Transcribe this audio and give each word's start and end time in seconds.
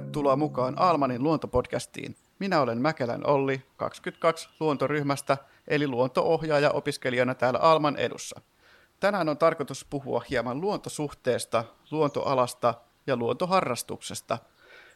tervetuloa 0.00 0.36
mukaan 0.36 0.78
Almanin 0.78 1.22
luontopodcastiin. 1.22 2.16
Minä 2.38 2.60
olen 2.60 2.78
Mäkelän 2.78 3.26
Olli, 3.26 3.62
22 3.76 4.48
luontoryhmästä, 4.60 5.36
eli 5.68 5.88
luontoohjaaja 5.88 6.70
opiskelijana 6.70 7.34
täällä 7.34 7.58
Alman 7.58 7.96
edussa. 7.96 8.40
Tänään 9.00 9.28
on 9.28 9.38
tarkoitus 9.38 9.86
puhua 9.90 10.22
hieman 10.30 10.60
luontosuhteesta, 10.60 11.64
luontoalasta 11.90 12.74
ja 13.06 13.16
luontoharrastuksesta 13.16 14.38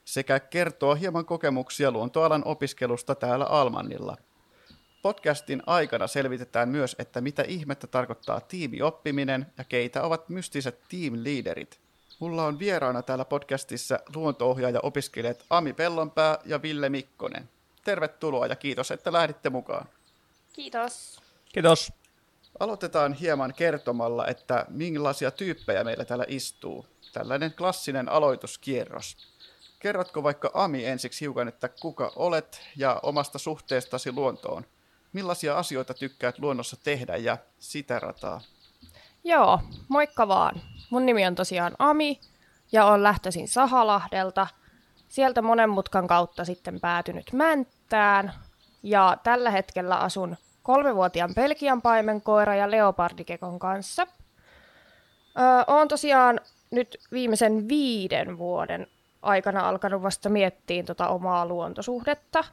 sekä 0.05 0.41
kertoa 0.41 0.95
hieman 0.95 1.25
kokemuksia 1.25 1.91
luontoalan 1.91 2.43
opiskelusta 2.45 3.15
täällä 3.15 3.45
Almannilla. 3.45 4.17
Podcastin 5.03 5.63
aikana 5.67 6.07
selvitetään 6.07 6.69
myös, 6.69 6.97
että 6.99 7.21
mitä 7.21 7.43
ihmettä 7.43 7.87
tarkoittaa 7.87 8.41
tiimioppiminen 8.41 9.47
ja 9.59 9.65
keitä 9.65 10.03
ovat 10.03 10.29
mystiset 10.29 10.81
team 10.89 11.15
leaderit– 11.17 11.81
Mulla 12.21 12.45
on 12.45 12.59
vieraana 12.59 13.03
täällä 13.03 13.25
podcastissa 13.25 13.99
luontoohjaaja 14.15 14.81
opiskelijat 14.83 15.45
Ami 15.51 15.73
Pellonpää 15.73 16.39
ja 16.45 16.63
Ville 16.63 16.89
Mikkonen. 16.89 17.49
Tervetuloa 17.85 18.47
ja 18.47 18.57
kiitos, 18.57 18.91
että 18.91 19.13
lähditte 19.13 19.51
mukaan. 19.51 19.89
Kiitos. 20.53 21.21
Kiitos. 21.53 21.93
Aloitetaan 22.61 23.13
hieman 23.13 23.55
kertomalla, 23.55 24.27
että 24.27 24.67
millaisia 24.69 25.31
tyyppejä 25.31 25.85
meillä 25.85 26.05
täällä 26.05 26.25
istuu. 26.29 26.87
Tällainen 27.13 27.53
klassinen 27.53 28.09
aloituskierros. 28.09 29.17
Kerrotko 29.79 30.23
vaikka 30.23 30.51
Ami 30.55 30.85
ensiksi 30.85 31.21
hiukan, 31.21 31.49
että 31.49 31.69
kuka 31.69 32.13
olet 32.17 32.63
ja 32.77 33.01
omasta 33.03 33.39
suhteestasi 33.39 34.13
luontoon? 34.13 34.65
Millaisia 35.13 35.59
asioita 35.59 35.95
tykkäät 35.95 36.39
luonnossa 36.39 36.77
tehdä 36.85 37.17
ja 37.17 37.39
sitä 37.59 37.99
rataa? 37.99 38.41
Joo, 39.25 39.61
moikka 39.89 40.29
vaan. 40.29 40.61
Mun 40.91 41.07
nimi 41.07 41.27
on 41.27 41.35
tosiaan 41.35 41.73
Ami 41.79 42.21
ja 42.73 42.87
on 42.87 43.03
lähtöisin 43.03 43.49
Sahalahdelta. 43.49 44.47
Sieltä 45.09 45.43
monen 45.43 45.71
mutkan 45.71 46.07
kautta 46.07 46.45
sitten 46.45 46.81
päätynyt 46.81 47.33
Mänttään. 47.33 48.33
Ja 48.83 49.17
tällä 49.23 49.51
hetkellä 49.51 49.97
asun 49.97 50.37
kolmevuotiaan 50.63 51.35
Pelkian 51.35 51.83
paimenkoira 51.83 52.55
ja 52.55 52.71
leopardikekon 52.71 53.59
kanssa. 53.59 54.07
Öö, 55.39 55.65
Olen 55.67 55.89
tosiaan 55.89 56.41
nyt 56.71 56.97
viimeisen 57.13 57.69
viiden 57.69 58.39
vuoden 58.39 58.87
aikana 59.23 59.69
alkanut 59.69 60.03
vasta 60.03 60.29
miettiä 60.29 60.83
tota 60.83 61.09
omaa 61.09 61.47
luontosuhdetta. 61.47 62.45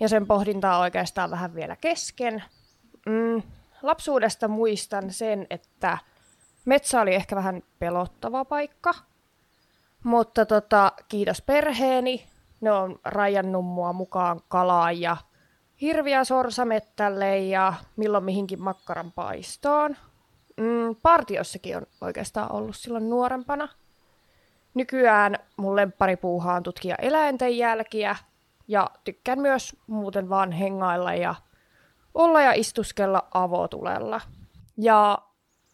Ja 0.00 0.08
sen 0.08 0.26
pohdintaa 0.26 0.78
oikeastaan 0.78 1.30
vähän 1.30 1.54
vielä 1.54 1.76
kesken. 1.76 2.44
Mm, 3.06 3.42
lapsuudesta 3.82 4.48
muistan 4.48 5.12
sen, 5.12 5.46
että 5.50 5.98
metsä 6.68 7.00
oli 7.00 7.14
ehkä 7.14 7.36
vähän 7.36 7.62
pelottava 7.78 8.44
paikka, 8.44 8.94
mutta 10.04 10.46
tota, 10.46 10.92
kiitos 11.08 11.42
perheeni. 11.42 12.26
Ne 12.60 12.72
on 12.72 13.00
rajannut 13.04 13.64
mua 13.64 13.92
mukaan 13.92 14.40
kalaan 14.48 15.00
ja 15.00 15.16
hirviä 15.80 16.24
sorsamettälle 16.24 17.38
ja 17.38 17.72
milloin 17.96 18.24
mihinkin 18.24 18.62
makkaran 18.62 19.12
paistoon. 19.12 19.96
Mm, 20.56 20.96
partiossakin 21.02 21.76
on 21.76 21.86
oikeastaan 22.00 22.52
ollut 22.52 22.76
silloin 22.76 23.10
nuorempana. 23.10 23.68
Nykyään 24.74 25.38
mun 25.56 25.76
lempparipuuha 25.76 26.54
on 26.54 26.62
tutkia 26.62 26.94
eläinten 26.94 27.58
jälkiä 27.58 28.16
ja 28.68 28.90
tykkään 29.04 29.40
myös 29.40 29.76
muuten 29.86 30.28
vaan 30.28 30.52
hengailla 30.52 31.14
ja 31.14 31.34
olla 32.14 32.42
ja 32.42 32.52
istuskella 32.52 33.28
avotulella. 33.34 34.20
Ja 34.76 35.18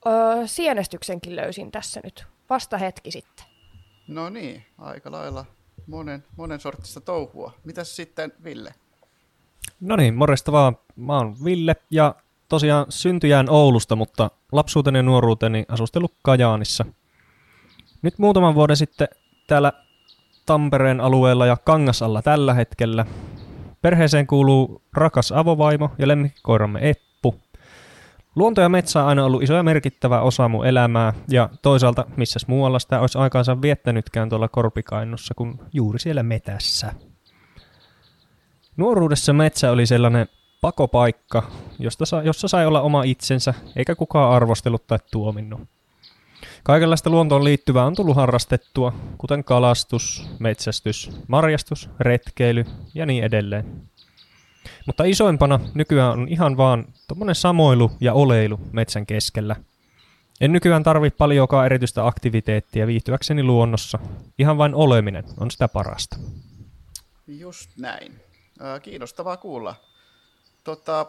öö, 0.07 0.47
sienestyksenkin 0.47 1.37
löysin 1.37 1.71
tässä 1.71 2.01
nyt 2.05 2.27
vasta 2.51 2.79
hetki 2.79 3.11
sitten. 3.11 3.47
No 4.09 4.31
niin, 4.31 4.65
aika 4.79 5.13
lailla 5.13 5.45
monen, 5.87 6.25
monen 6.37 6.61
sortista 6.61 7.01
touhua. 7.01 7.53
Mitäs 7.65 7.97
sitten 7.97 8.33
Ville? 8.45 8.75
No 9.81 9.97
niin, 9.97 10.15
morjesta 10.15 10.53
vaan. 10.53 10.77
Mä 10.97 11.17
oon 11.17 11.37
Ville 11.45 11.77
ja 11.91 12.15
tosiaan 12.49 12.87
syntyjään 12.89 13.51
Oulusta, 13.51 13.97
mutta 13.97 14.31
lapsuuteni 14.53 14.99
ja 14.99 15.03
nuoruuteni 15.03 15.65
asustellut 15.69 16.13
Kajaanissa. 16.23 16.85
Nyt 18.03 18.19
muutaman 18.19 18.55
vuoden 18.55 18.77
sitten 18.77 19.09
täällä 19.47 19.73
Tampereen 20.47 21.01
alueella 21.01 21.47
ja 21.47 21.57
Kangasalla 21.57 22.23
tällä 22.23 22.55
hetkellä. 22.55 23.07
Perheeseen 23.83 24.27
kuuluu 24.27 24.83
rakas 24.93 25.33
avovaimo 25.33 25.91
ja 25.99 26.09
lemmikkikoiramme 26.09 26.91
Eppu. 26.91 27.14
Luonto 28.37 28.61
ja 28.61 28.69
metsä 28.69 29.03
on 29.03 29.09
aina 29.09 29.25
ollut 29.25 29.43
iso 29.43 29.55
ja 29.55 29.63
merkittävä 29.63 30.21
osa 30.21 30.49
mun 30.49 30.67
elämää, 30.67 31.13
ja 31.31 31.49
toisaalta 31.63 32.05
missäs 32.17 32.47
muualla 32.47 32.79
sitä 32.79 33.01
olisi 33.01 33.19
aikaansa 33.19 33.63
viettänytkään 33.63 34.29
tuolla 34.29 34.49
Korpikainussa 34.49 35.35
kuin 35.35 35.61
juuri 35.73 35.99
siellä 35.99 36.23
metässä. 36.23 36.93
Nuoruudessa 38.77 39.33
metsä 39.33 39.71
oli 39.71 39.87
sellainen 39.87 40.27
pakopaikka, 40.61 41.43
josta 41.79 42.07
sa, 42.07 42.23
jossa 42.23 42.49
sai 42.49 42.67
olla 42.67 42.81
oma 42.81 43.03
itsensä, 43.03 43.55
eikä 43.77 43.95
kukaan 43.95 44.33
arvostellut 44.33 44.87
tai 44.87 44.99
tuominnut. 45.11 45.61
Kaikenlaista 46.63 47.11
luontoon 47.11 47.45
liittyvää 47.45 47.85
on 47.85 47.95
tullut 47.95 48.17
harrastettua, 48.17 48.93
kuten 49.19 49.45
kalastus, 49.45 50.29
metsästys, 50.39 51.11
marjastus, 51.29 51.91
retkeily 52.01 52.65
ja 52.95 53.07
niin 53.07 53.25
edelleen. 53.25 53.83
Mutta 54.87 55.05
isoimpana 55.05 55.61
nykyään 55.75 56.13
on 56.13 56.29
ihan 56.29 56.57
vaan 56.57 56.85
tommonen 57.09 57.35
samoilu 57.35 57.91
ja 58.01 58.13
oleilu 58.13 58.61
metsän 58.73 59.07
keskellä. 59.07 59.57
En 60.41 60.53
nykyään 60.53 60.83
tarvi 60.83 61.11
paljonkaan 61.11 61.67
erityistä 61.67 62.07
aktiviteettia 62.07 62.87
viihtyäkseni 62.87 63.43
luonnossa. 63.43 63.99
Ihan 64.39 64.59
vain 64.59 64.75
oleminen 64.75 65.25
on 65.41 65.51
sitä 65.51 65.69
parasta. 65.69 66.17
Just 67.27 67.71
näin. 67.77 68.21
Kiinnostavaa 68.83 69.37
kuulla. 69.37 69.75
Tota, 70.65 71.07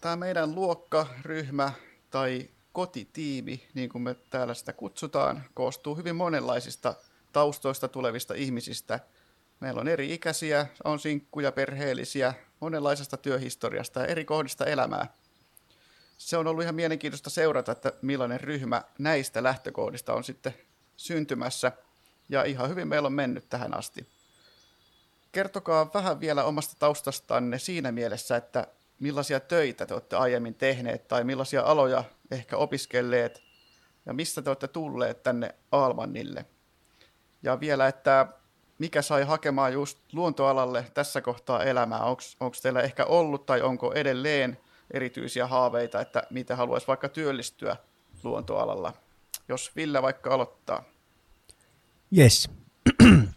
Tämä 0.00 0.16
meidän 0.16 0.54
luokka, 0.54 1.06
ryhmä 1.22 1.72
tai 2.10 2.48
kotitiimi, 2.72 3.68
niin 3.74 3.88
kuin 3.88 4.02
me 4.02 4.16
täällä 4.30 4.54
sitä 4.54 4.72
kutsutaan, 4.72 5.44
koostuu 5.54 5.94
hyvin 5.94 6.16
monenlaisista 6.16 6.94
taustoista 7.32 7.88
tulevista 7.88 8.34
ihmisistä. 8.34 9.00
Meillä 9.60 9.80
on 9.80 9.88
eri 9.88 10.14
ikäisiä, 10.14 10.66
on 10.84 10.98
sinkkuja, 10.98 11.52
perheellisiä, 11.52 12.34
monenlaisesta 12.60 13.16
työhistoriasta 13.16 14.00
ja 14.00 14.06
eri 14.06 14.24
kohdista 14.24 14.66
elämää. 14.66 15.06
Se 16.18 16.36
on 16.36 16.46
ollut 16.46 16.62
ihan 16.62 16.74
mielenkiintoista 16.74 17.30
seurata, 17.30 17.72
että 17.72 17.92
millainen 18.02 18.40
ryhmä 18.40 18.82
näistä 18.98 19.42
lähtökohdista 19.42 20.14
on 20.14 20.24
sitten 20.24 20.54
syntymässä, 20.96 21.72
ja 22.28 22.44
ihan 22.44 22.68
hyvin 22.70 22.88
meillä 22.88 23.06
on 23.06 23.12
mennyt 23.12 23.48
tähän 23.48 23.74
asti. 23.74 24.08
Kertokaa 25.32 25.90
vähän 25.94 26.20
vielä 26.20 26.44
omasta 26.44 26.74
taustastanne 26.78 27.58
siinä 27.58 27.92
mielessä, 27.92 28.36
että 28.36 28.66
millaisia 29.00 29.40
töitä 29.40 29.86
te 29.86 29.94
olette 29.94 30.16
aiemmin 30.16 30.54
tehneet 30.54 31.08
tai 31.08 31.24
millaisia 31.24 31.62
aloja 31.62 32.04
ehkä 32.30 32.56
opiskelleet 32.56 33.42
ja 34.06 34.12
mistä 34.12 34.42
te 34.42 34.50
olette 34.50 34.68
tulleet 34.68 35.22
tänne 35.22 35.54
Aalmannille. 35.72 36.46
Ja 37.42 37.60
vielä, 37.60 37.88
että 37.88 38.26
mikä 38.78 39.02
sai 39.02 39.24
hakemaan 39.24 39.72
just 39.72 39.98
luontoalalle 40.12 40.86
tässä 40.94 41.20
kohtaa 41.20 41.64
elämää? 41.64 42.00
Onko 42.00 42.56
teillä 42.62 42.80
ehkä 42.80 43.04
ollut 43.04 43.46
tai 43.46 43.62
onko 43.62 43.92
edelleen 43.92 44.58
erityisiä 44.90 45.46
haaveita, 45.46 46.00
että 46.00 46.22
mitä 46.30 46.56
haluaisi 46.56 46.86
vaikka 46.86 47.08
työllistyä 47.08 47.76
luontoalalla? 48.22 48.92
Jos 49.48 49.76
Ville 49.76 50.02
vaikka 50.02 50.34
aloittaa. 50.34 50.84
Yes. 52.18 52.50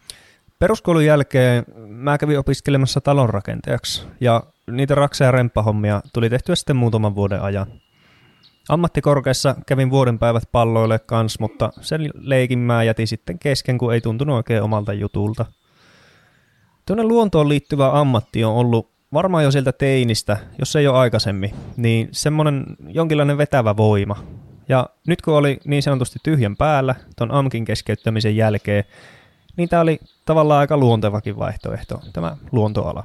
Peruskoulun 0.60 1.06
jälkeen 1.06 1.66
mä 1.88 2.18
kävin 2.18 2.40
opiskelemassa 2.40 3.02
talonrakentajaksi 3.02 4.08
ja 4.20 4.44
niitä 4.72 4.96
raksa- 4.96 5.24
ja 5.24 5.32
remppahommia 5.32 6.02
tuli 6.14 6.30
tehtyä 6.30 6.56
sitten 6.56 6.76
muutaman 6.76 7.16
vuoden 7.16 7.42
ajan. 7.42 7.82
Ammattikorkeassa 8.70 9.56
kävin 9.66 9.90
vuoden 9.90 10.20
päivät 10.20 10.44
palloille 10.52 11.00
kans, 11.00 11.40
mutta 11.40 11.70
sen 11.82 12.10
leikin 12.14 12.60
mä 12.60 12.84
jätin 12.84 13.08
sitten 13.08 13.40
kesken, 13.40 13.78
kun 13.78 13.94
ei 13.94 14.02
tuntunut 14.02 14.36
oikein 14.36 14.64
omalta 14.64 14.94
jutulta. 14.94 15.46
Tuonne 16.86 17.04
luontoon 17.04 17.50
liittyvä 17.50 18.00
ammatti 18.00 18.44
on 18.44 18.54
ollut 18.54 18.92
varmaan 19.14 19.44
jo 19.44 19.52
sieltä 19.52 19.72
teinistä, 19.72 20.38
jos 20.60 20.76
ei 20.76 20.88
ole 20.88 20.98
aikaisemmin, 20.98 21.54
niin 21.78 22.10
semmoinen 22.12 22.66
jonkinlainen 22.88 23.38
vetävä 23.38 23.78
voima. 23.78 24.24
Ja 24.70 24.90
nyt 25.08 25.22
kun 25.22 25.34
oli 25.34 25.60
niin 25.66 25.84
sanotusti 25.84 26.20
tyhjän 26.24 26.58
päällä 26.58 26.96
ton 27.16 27.32
AMKin 27.32 27.66
keskeyttämisen 27.66 28.36
jälkeen, 28.36 28.84
niin 29.58 29.70
tämä 29.70 29.82
oli 29.82 30.00
tavallaan 30.26 30.60
aika 30.60 30.78
luontevakin 30.78 31.38
vaihtoehto, 31.38 32.02
tämä 32.14 32.38
luontoala. 32.52 33.04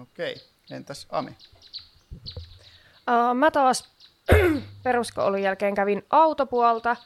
Okei, 0.00 0.36
entäs 0.70 1.06
Ami? 1.10 1.30
Uh, 1.30 3.34
mä 3.34 3.50
taas 3.50 3.97
peruskoulun 4.84 5.42
jälkeen 5.42 5.74
kävin 5.74 6.04
autopuolta, 6.10 6.96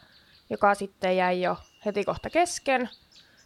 joka 0.51 0.75
sitten 0.75 1.17
jäi 1.17 1.41
jo 1.41 1.57
heti 1.87 2.05
kohta 2.05 2.31
kesken. 2.31 2.89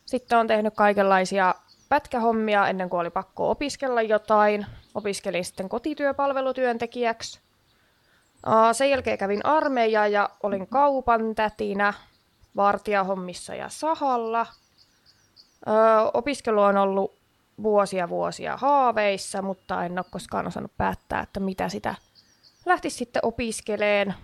Sitten 0.07 0.39
on 0.39 0.47
tehnyt 0.47 0.75
kaikenlaisia 0.75 1.55
pätkähommia 1.89 2.69
ennen 2.69 2.91
kuin 2.91 3.01
oli 3.01 3.11
pakko 3.11 3.51
opiskella 3.51 4.03
jotain. 4.03 4.67
Opiskelin 4.95 5.45
sitten 5.45 5.69
kotityöpalvelutyöntekijäksi. 5.69 7.41
Sen 8.73 8.91
jälkeen 8.91 9.19
kävin 9.19 9.47
armeijaa 9.47 10.09
ja 10.09 10.31
olin 10.43 10.67
kaupan 10.67 11.35
tätinä, 11.35 11.95
vartijahommissa 12.57 13.55
ja 13.55 13.69
sahalla. 13.69 14.47
Opiskelu 16.15 16.63
on 16.63 16.77
ollut 16.77 17.19
vuosia 17.63 18.09
vuosia 18.09 18.57
haaveissa, 18.57 19.43
mutta 19.43 19.85
en 19.85 19.99
ole 19.99 20.07
koskaan 20.11 20.47
osannut 20.47 20.73
päättää, 20.77 21.21
että 21.21 21.41
mitä 21.41 21.69
sitä 21.69 21.95
lähtisi 22.67 22.97
sitten 22.97 23.25
opiskeleen. 23.25 24.15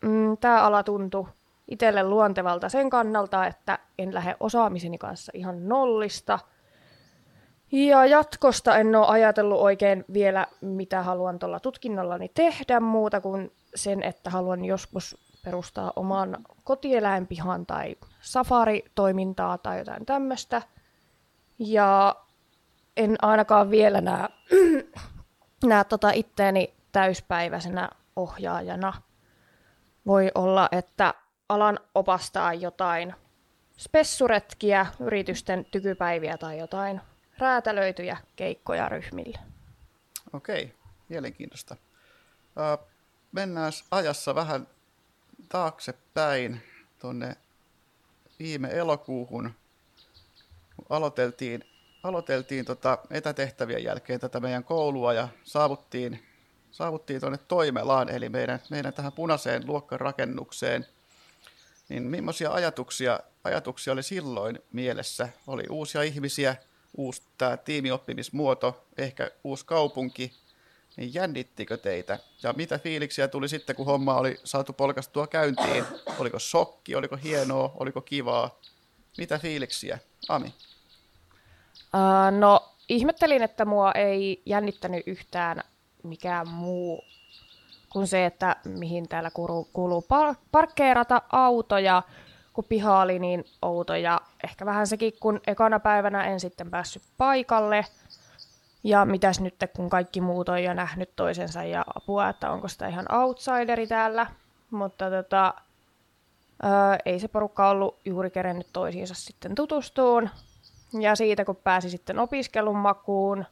Mm, 0.00 0.36
Tämä 0.40 0.62
ala 0.62 0.82
tuntui 0.82 1.26
itselle 1.68 2.02
luontevalta 2.02 2.68
sen 2.68 2.90
kannalta, 2.90 3.46
että 3.46 3.78
en 3.98 4.14
lähde 4.14 4.36
osaamiseni 4.40 4.98
kanssa 4.98 5.32
ihan 5.34 5.68
nollista. 5.68 6.38
Ja 7.72 8.06
jatkosta 8.06 8.76
en 8.76 8.96
ole 8.96 9.06
ajatellut 9.06 9.60
oikein 9.60 10.04
vielä, 10.12 10.46
mitä 10.60 11.02
haluan 11.02 11.38
tuolla 11.38 11.60
tutkinnollani 11.60 12.30
tehdä 12.34 12.80
muuta 12.80 13.20
kuin 13.20 13.52
sen, 13.74 14.02
että 14.02 14.30
haluan 14.30 14.64
joskus 14.64 15.16
perustaa 15.44 15.92
oman 15.96 16.36
kotieläinpihan 16.64 17.66
tai 17.66 17.96
safaritoimintaa 18.20 19.58
tai 19.58 19.78
jotain 19.78 20.06
tämmöistä. 20.06 20.62
Ja 21.58 22.16
en 22.96 23.16
ainakaan 23.22 23.70
vielä 23.70 24.00
näe, 24.00 24.28
näe 25.64 25.84
tota 25.84 26.10
itteeni 26.10 26.74
täyspäiväisenä 26.92 27.88
ohjaajana. 28.16 29.02
Voi 30.06 30.30
olla, 30.34 30.68
että 30.72 31.14
alan 31.48 31.80
opastaa 31.94 32.54
jotain 32.54 33.14
spessuretkiä, 33.76 34.86
yritysten 35.00 35.64
tykypäiviä 35.64 36.38
tai 36.38 36.58
jotain 36.58 37.00
räätälöityjä 37.38 38.16
keikkoja 38.36 38.88
ryhmille. 38.88 39.38
Okei, 40.32 40.74
mielenkiintoista. 41.08 41.76
Mennään 43.32 43.72
ajassa 43.90 44.34
vähän 44.34 44.66
taaksepäin 45.48 46.62
tuonne 46.98 47.36
viime 48.38 48.68
elokuuhun. 48.68 49.54
Aloiteltiin, 50.90 51.64
aloiteltiin 52.02 52.64
tota 52.64 52.98
etätehtävien 53.10 53.84
jälkeen 53.84 54.20
tätä 54.20 54.40
meidän 54.40 54.64
koulua 54.64 55.12
ja 55.12 55.28
saavuttiin, 55.44 56.26
saavuttiin 56.72 57.20
tuonne 57.20 57.38
Toimelaan, 57.48 58.08
eli 58.08 58.28
meidän, 58.28 58.60
meidän 58.70 58.92
tähän 58.92 59.12
punaiseen 59.12 59.66
luokkarakennukseen. 59.66 60.86
Niin 61.88 62.02
millaisia 62.02 62.52
ajatuksia, 62.52 63.20
ajatuksia 63.44 63.92
oli 63.92 64.02
silloin 64.02 64.58
mielessä? 64.72 65.28
Oli 65.46 65.62
uusia 65.70 66.02
ihmisiä, 66.02 66.56
uusi 66.96 67.22
tämä 67.38 67.56
tiimioppimismuoto, 67.56 68.84
ehkä 68.98 69.30
uusi 69.44 69.66
kaupunki, 69.66 70.32
niin 70.96 71.14
jännittikö 71.14 71.76
teitä? 71.76 72.18
Ja 72.42 72.52
mitä 72.52 72.78
fiiliksiä 72.78 73.28
tuli 73.28 73.48
sitten, 73.48 73.76
kun 73.76 73.86
homma 73.86 74.14
oli 74.14 74.40
saatu 74.44 74.72
polkastua 74.72 75.26
käyntiin? 75.26 75.84
Oliko 76.18 76.38
shokki, 76.38 76.94
oliko 76.94 77.16
hienoa, 77.16 77.72
oliko 77.74 78.00
kivaa? 78.00 78.58
Mitä 79.18 79.38
fiiliksiä? 79.38 79.98
Ami? 80.28 80.54
Uh, 81.94 82.38
no, 82.38 82.68
ihmettelin, 82.88 83.42
että 83.42 83.64
mua 83.64 83.92
ei 83.92 84.42
jännittänyt 84.46 85.02
yhtään 85.06 85.62
mikään 86.02 86.48
muu 86.48 87.04
kuin 87.92 88.06
se, 88.06 88.26
että 88.26 88.56
mihin 88.64 89.08
täällä 89.08 89.30
kuuluu, 89.30 89.68
kuuluu 89.72 90.00
par- 90.00 90.36
parkkeerata 90.52 91.22
autoja, 91.32 92.02
kun 92.52 92.64
piha 92.64 93.00
oli 93.00 93.18
niin 93.18 93.44
outo 93.62 93.94
ja 93.94 94.20
ehkä 94.44 94.66
vähän 94.66 94.86
sekin, 94.86 95.12
kun 95.20 95.40
ekana 95.46 95.80
päivänä 95.80 96.24
en 96.24 96.40
sitten 96.40 96.70
päässyt 96.70 97.02
paikalle. 97.18 97.86
Ja 98.84 99.04
mitäs 99.04 99.40
nyt, 99.40 99.54
kun 99.76 99.90
kaikki 99.90 100.20
muut 100.20 100.48
on 100.48 100.62
jo 100.62 100.74
nähnyt 100.74 101.16
toisensa 101.16 101.64
ja 101.64 101.84
apua, 101.96 102.28
että 102.28 102.50
onko 102.50 102.68
sitä 102.68 102.88
ihan 102.88 103.14
outsideri 103.14 103.86
täällä. 103.86 104.26
Mutta 104.70 105.10
tota, 105.10 105.54
ää, 106.62 106.98
ei 107.06 107.20
se 107.20 107.28
porukka 107.28 107.68
ollut 107.68 107.98
juuri 108.04 108.30
kerennyt 108.30 108.66
toisiinsa 108.72 109.14
sitten 109.14 109.54
tutustuun. 109.54 110.30
Ja 111.00 111.16
siitä, 111.16 111.44
kun 111.44 111.56
pääsi 111.56 111.90
sitten 111.90 112.18
opiskelun 112.18 112.76
makuun, 112.76 113.44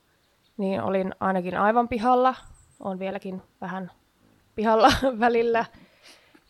niin 0.60 0.82
olin 0.82 1.14
ainakin 1.20 1.56
aivan 1.56 1.88
pihalla. 1.88 2.34
on 2.80 2.98
vieläkin 2.98 3.42
vähän 3.60 3.90
pihalla 4.54 4.92
välillä. 5.20 5.64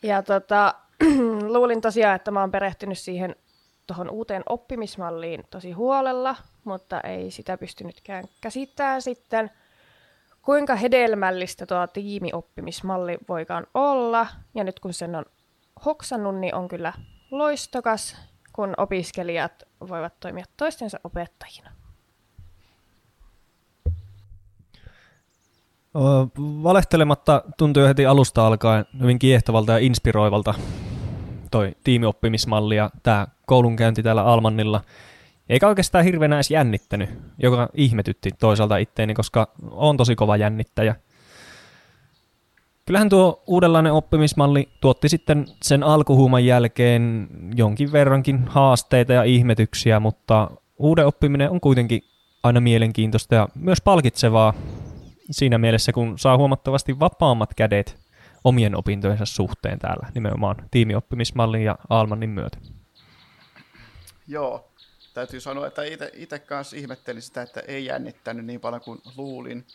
Ja 0.03 0.23
tota, 0.23 0.75
luulin 1.55 1.81
tosiaan, 1.81 2.17
että 2.17 2.31
mä 2.31 2.41
oon 2.41 2.51
perehtynyt 2.51 2.99
siihen 2.99 3.37
tuohon 3.87 4.11
uuteen 4.11 4.43
oppimismalliin 4.49 5.45
tosi 5.51 5.73
huolella, 5.73 6.37
mutta 6.65 7.01
ei 7.01 7.31
sitä 7.31 7.59
pystynytkään 7.59 8.25
käsittämään 8.41 9.03
sitten, 9.03 9.51
kuinka 10.43 10.75
hedelmällistä 10.75 11.67
tuo 11.67 11.87
tiimioppimismalli 11.87 13.19
voikaan 13.29 13.67
olla. 13.75 14.27
Ja 14.55 14.65
nyt 14.65 14.81
kun 14.81 14.93
sen 14.93 15.15
on 15.15 15.25
hoksannut, 15.85 16.37
niin 16.37 16.55
on 16.55 16.69
kyllä 16.69 16.93
loistokas, 17.31 18.17
kun 18.53 18.75
opiskelijat 18.77 19.63
voivat 19.89 20.21
toimia 20.21 20.45
toistensa 20.57 21.01
opettajina. 21.05 21.80
Valehtelematta 26.63 27.43
tuntui 27.59 27.89
heti 27.89 28.07
alusta 28.07 28.47
alkaen 28.47 28.85
hyvin 29.01 29.19
kiehtovalta 29.19 29.73
ja 29.73 29.79
inspiroivalta 29.79 30.55
toi 31.51 31.77
tiimioppimismalli 31.85 32.77
ja 32.77 32.91
tämä 33.03 33.27
koulunkäynti 33.47 34.03
täällä 34.03 34.25
Almannilla. 34.25 34.81
Eikä 35.49 35.69
oikeastaan 35.69 36.05
hirveänä 36.05 36.37
edes 36.37 36.51
jännittänyt, 36.51 37.11
joka 37.39 37.69
ihmetytti 37.75 38.31
toisaalta 38.39 38.77
itteeni, 38.77 39.15
koska 39.15 39.49
on 39.71 39.97
tosi 39.97 40.17
kova 40.17 40.37
jännittäjä. 40.37 40.97
Kyllähän 42.87 43.09
tuo 43.09 43.43
uudenlainen 43.47 43.93
oppimismalli 43.93 44.69
tuotti 44.81 45.09
sitten 45.09 45.47
sen 45.63 45.83
alkuhuuman 45.83 46.45
jälkeen 46.45 47.29
jonkin 47.55 47.93
verrankin 47.93 48.45
haasteita 48.49 49.13
ja 49.13 49.23
ihmetyksiä, 49.23 50.01
mutta 50.01 50.51
uuden 50.79 51.07
oppiminen 51.07 51.51
on 51.51 51.61
kuitenkin 51.61 52.03
aina 52.43 52.61
mielenkiintoista 52.61 53.35
ja 53.35 53.49
myös 53.55 53.81
palkitsevaa 53.81 54.55
siinä 55.31 55.59
mielessä, 55.59 55.93
kun 55.93 56.19
saa 56.19 56.37
huomattavasti 56.37 57.01
vapaammat 57.01 57.55
kädet 57.55 57.97
omien 58.45 58.77
opintojensa 58.77 59.25
suhteen 59.27 59.79
täällä, 59.79 60.07
nimenomaan 60.15 60.57
tiimioppimismallin 60.71 61.65
ja 61.65 61.79
Almanin 61.89 62.31
myötä. 62.31 62.59
Joo, 64.27 64.71
täytyy 65.15 65.41
sanoa, 65.41 65.67
että 65.67 65.83
itse 66.15 66.39
kanssa 66.39 66.77
ihmettelin 66.77 67.23
sitä, 67.23 67.43
että 67.43 67.61
ei 67.61 67.85
jännittänyt 67.85 68.47
niin 68.47 68.61
paljon 68.61 68.81
kuin 68.81 69.01
luulin 69.17 69.67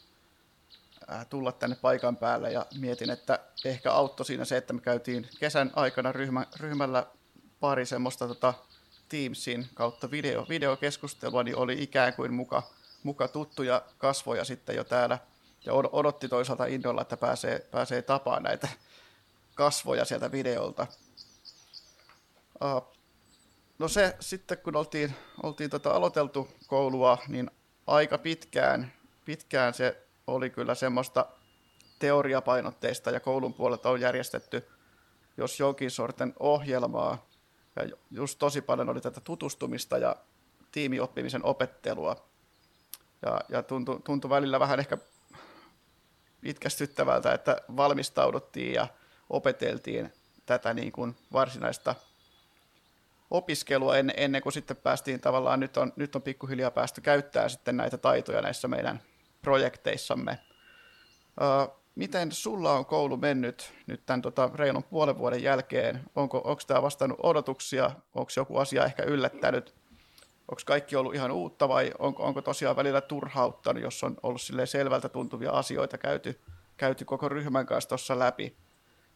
äh, 1.11 1.27
tulla 1.27 1.51
tänne 1.51 1.75
paikan 1.81 2.17
päälle 2.17 2.51
ja 2.51 2.65
mietin, 2.79 3.09
että 3.09 3.39
ehkä 3.65 3.91
auttoi 3.91 4.25
siinä 4.25 4.45
se, 4.45 4.57
että 4.57 4.73
me 4.73 4.81
käytiin 4.81 5.27
kesän 5.39 5.71
aikana 5.75 6.11
ryhmä, 6.11 6.45
ryhmällä 6.59 7.05
pari 7.59 7.85
semmoista 7.85 8.27
tota, 8.27 8.53
Teamsin 9.09 9.67
kautta 9.73 10.11
video, 10.11 10.45
videokeskustelua, 10.49 11.43
niin 11.43 11.55
oli 11.55 11.83
ikään 11.83 12.13
kuin 12.13 12.33
muka, 12.33 12.63
muka 13.03 13.27
tuttuja 13.27 13.81
kasvoja 13.97 14.43
sitten 14.45 14.75
jo 14.75 14.83
täällä– 14.83 15.19
ja 15.65 15.73
odotti 15.73 16.29
toisaalta 16.29 16.65
innolla, 16.65 17.01
että 17.01 17.17
pääsee, 17.17 17.67
pääsee 17.71 18.01
tapaan 18.01 18.43
näitä 18.43 18.67
kasvoja 19.55 20.05
sieltä 20.05 20.31
videolta. 20.31 20.87
No 23.79 23.87
se 23.87 24.15
sitten, 24.19 24.57
kun 24.57 24.75
oltiin, 24.75 25.15
oltiin 25.43 25.69
tota 25.69 25.91
aloiteltu 25.91 26.47
koulua, 26.67 27.17
niin 27.27 27.51
aika 27.87 28.17
pitkään, 28.17 28.93
pitkään 29.25 29.73
se 29.73 30.07
oli 30.27 30.49
kyllä 30.49 30.75
semmoista 30.75 31.25
teoriapainotteista 31.99 33.11
ja 33.11 33.19
koulun 33.19 33.53
puolelta 33.53 33.89
on 33.89 34.01
järjestetty 34.01 34.67
jos 35.37 35.59
jonkin 35.59 35.91
sorten 35.91 36.33
ohjelmaa. 36.39 37.25
Ja 37.75 37.89
just 38.11 38.39
tosi 38.39 38.61
paljon 38.61 38.89
oli 38.89 39.01
tätä 39.01 39.21
tutustumista 39.21 39.97
ja 39.97 40.15
tiimioppimisen 40.71 41.45
opettelua. 41.45 42.15
Ja, 43.21 43.41
ja 43.49 43.63
tuntui, 43.63 43.99
tuntui 44.03 44.29
välillä 44.29 44.59
vähän 44.59 44.79
ehkä 44.79 44.97
pitkästyttävältä, 46.45 47.33
että 47.33 47.57
valmistauduttiin 47.77 48.73
ja 48.73 48.87
opeteltiin 49.29 50.13
tätä 50.45 50.73
niin 50.73 50.91
kuin 50.91 51.15
varsinaista 51.33 51.95
opiskelua 53.31 53.97
ennen, 53.97 54.41
kuin 54.41 54.53
sitten 54.53 54.77
päästiin 54.77 55.19
tavallaan, 55.19 55.59
nyt 55.59 55.77
on, 55.77 55.93
nyt 55.95 56.15
on 56.15 56.21
pikkuhiljaa 56.21 56.71
päästy 56.71 57.01
käyttämään 57.01 57.49
sitten 57.49 57.77
näitä 57.77 57.97
taitoja 57.97 58.41
näissä 58.41 58.67
meidän 58.67 59.01
projekteissamme. 59.41 60.39
Uh, 61.41 61.81
miten 61.95 62.31
sulla 62.31 62.73
on 62.73 62.85
koulu 62.85 63.17
mennyt 63.17 63.73
nyt 63.87 64.05
tämän 64.05 64.21
tota, 64.21 64.49
reilun 64.55 64.83
puolen 64.83 65.17
vuoden 65.17 65.43
jälkeen? 65.43 66.03
Onko, 66.15 66.37
onko 66.37 66.61
tämä 66.67 66.81
vastannut 66.81 67.19
odotuksia? 67.23 67.91
Onko 68.15 68.31
joku 68.37 68.57
asia 68.57 68.85
ehkä 68.85 69.03
yllättänyt? 69.03 69.73
Onko 70.47 70.61
kaikki 70.65 70.95
ollut 70.95 71.15
ihan 71.15 71.31
uutta 71.31 71.69
vai 71.69 71.91
onko, 71.99 72.23
onko 72.23 72.41
tosiaan 72.41 72.75
välillä 72.75 73.01
turhauttanut, 73.01 73.83
jos 73.83 74.03
on 74.03 74.17
ollut 74.23 74.41
selvältä 74.65 75.09
tuntuvia 75.09 75.51
asioita 75.51 75.97
käyty, 75.97 76.39
käyty 76.77 77.05
koko 77.05 77.29
ryhmän 77.29 77.65
kanssa 77.65 77.89
tuossa 77.89 78.19
läpi. 78.19 78.55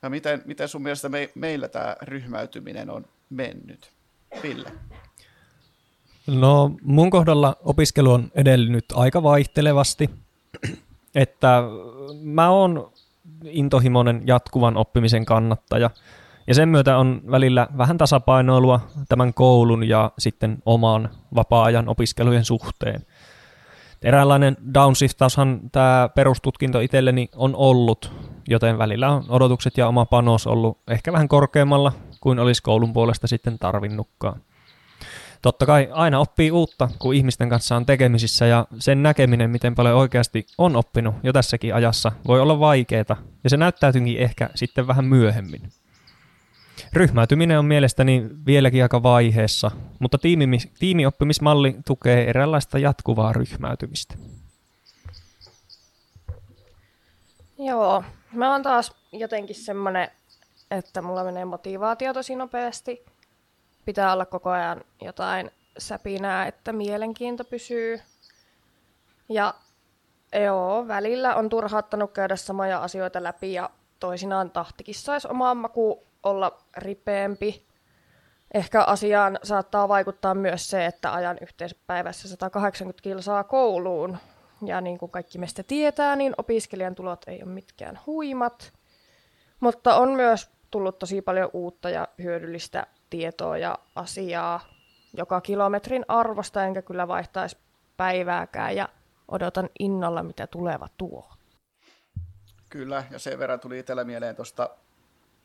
Ja 0.02 0.10
miten, 0.10 0.42
miten 0.46 0.68
sun 0.68 0.82
mielestä 0.82 1.10
me, 1.10 1.30
meillä 1.36 1.68
tämä 1.68 1.96
ryhmäytyminen 2.02 2.90
on 2.90 3.06
mennyt? 3.30 3.92
Ville? 4.44 4.72
No 6.28 6.72
mun 6.82 7.10
kohdalla 7.10 7.56
opiskelu 7.64 8.12
on 8.12 8.32
edennyt 8.36 8.86
aika 8.94 9.24
vaihtelevasti, 9.24 10.10
että 11.16 11.64
mä 12.22 12.50
oon 12.50 12.92
intohimoinen 13.44 14.22
jatkuvan 14.26 14.78
oppimisen 14.78 15.26
kannattaja 15.26 15.90
Ja 16.50 16.56
sen 16.56 16.70
myötä 16.70 16.98
on 16.98 17.22
välillä 17.32 17.68
vähän 17.78 17.98
tasapainoilua 17.98 18.80
tämän 19.10 19.34
koulun 19.34 19.90
ja 19.90 20.12
sitten 20.18 20.58
oman 20.66 21.10
vapaa-ajan 21.36 21.90
opiskelujen 21.90 22.46
suhteen. 22.46 23.06
Eräänlainen 24.02 24.58
downshiftaushan 24.74 25.60
tämä 25.72 26.10
perustutkinto 26.16 26.80
itselleni 26.80 27.30
on 27.36 27.56
ollut, 27.56 28.12
joten 28.48 28.78
välillä 28.78 29.10
on 29.10 29.26
odotukset 29.30 29.78
ja 29.78 29.88
oma 29.88 30.06
panos 30.06 30.48
ollut 30.48 30.78
ehkä 30.88 31.14
vähän 31.14 31.28
korkeammalla 31.28 31.92
kuin 32.22 32.40
olisi 32.40 32.64
koulun 32.64 32.94
puolesta 32.94 33.28
sitten 33.28 33.60
tarvinnutkaan. 33.60 34.42
Totta 35.42 35.66
kai 35.66 35.90
aina 35.92 36.20
oppii 36.20 36.52
uutta, 36.52 36.90
kun 37.00 37.14
ihmisten 37.14 37.50
kanssa 37.50 37.76
on 37.76 37.86
tekemisissä 37.86 38.46
ja 38.46 38.66
sen 38.80 39.04
näkeminen, 39.04 39.50
miten 39.50 39.76
paljon 39.76 39.98
oikeasti 39.98 40.46
on 40.58 40.76
oppinut 40.76 41.16
jo 41.24 41.34
tässäkin 41.34 41.76
ajassa, 41.76 42.12
voi 42.28 42.42
olla 42.42 42.60
vaikeaa 42.60 43.18
ja 43.44 43.50
se 43.50 43.58
näyttäytyykin 43.58 44.18
ehkä 44.18 44.50
sitten 44.56 44.88
vähän 44.88 45.06
myöhemmin. 45.06 45.62
Ryhmäytyminen 46.94 47.60
on 47.60 47.66
mielestäni 47.66 48.30
vieläkin 48.46 48.84
aika 48.84 49.04
vaiheessa, 49.04 49.72
mutta 50.00 50.18
tiimi, 50.18 50.58
tiimioppimismalli 50.80 51.76
tukee 51.88 52.30
eräänlaista 52.30 52.80
jatkuvaa 52.80 53.34
ryhmäytymistä. 53.34 54.16
Joo, 57.58 58.04
mä 58.34 58.52
oon 58.52 58.64
taas 58.64 58.96
jotenkin 59.12 59.56
semmonen, 59.56 60.12
että 60.72 61.02
mulla 61.02 61.24
menee 61.24 61.46
motivaatio 61.46 62.14
tosi 62.14 62.36
nopeasti. 62.36 63.06
Pitää 63.86 64.14
olla 64.14 64.26
koko 64.26 64.50
ajan 64.50 64.84
jotain 65.02 65.52
säpinää, 65.78 66.48
että 66.48 66.74
mielenkiinto 66.74 67.44
pysyy. 67.44 68.00
Ja 69.30 69.54
joo, 70.46 70.88
välillä 70.88 71.36
on 71.36 71.50
turhauttanut 71.50 72.12
käydä 72.12 72.36
samoja 72.36 72.84
asioita 72.84 73.24
läpi 73.24 73.54
ja 73.54 73.70
toisinaan 74.00 74.52
tahtikin 74.52 74.96
saisi 74.96 75.28
omaa 75.28 75.56
maku 75.56 76.09
olla 76.24 76.58
ripeämpi. 76.78 77.66
Ehkä 78.54 78.84
asiaan 78.84 79.40
saattaa 79.44 79.88
vaikuttaa 79.88 80.36
myös 80.36 80.70
se, 80.70 80.86
että 80.86 81.14
ajan 81.14 81.38
yhteispäivässä 81.42 82.28
180 82.28 83.02
kilsaa 83.04 83.44
kouluun. 83.44 84.18
Ja 84.66 84.82
niin 84.82 84.98
kuin 84.98 85.12
kaikki 85.12 85.38
meistä 85.38 85.64
tietää, 85.64 86.16
niin 86.16 86.34
opiskelijan 86.38 86.96
tulot 86.96 87.22
ei 87.28 87.44
ole 87.44 87.52
mitkään 87.52 88.00
huimat. 88.06 88.74
Mutta 89.60 89.96
on 89.96 90.10
myös 90.10 90.50
tullut 90.72 91.00
tosi 91.00 91.22
paljon 91.22 91.50
uutta 91.54 91.90
ja 91.90 92.08
hyödyllistä 92.24 92.88
tietoa 93.10 93.58
ja 93.58 93.80
asiaa 93.96 94.60
joka 95.14 95.42
kilometrin 95.42 96.06
arvosta, 96.08 96.64
enkä 96.64 96.82
kyllä 96.82 97.08
vaihtaisi 97.08 97.58
päivääkään 97.98 98.76
ja 98.76 98.90
odotan 99.28 99.70
innolla, 99.80 100.24
mitä 100.24 100.48
tuleva 100.48 100.88
tuo. 100.98 101.30
Kyllä, 102.70 103.04
ja 103.12 103.20
sen 103.20 103.40
verran 103.40 103.60
tuli 103.60 103.80
itsellä 103.80 104.04
mieleen 104.04 104.36
tuosta 104.36 104.70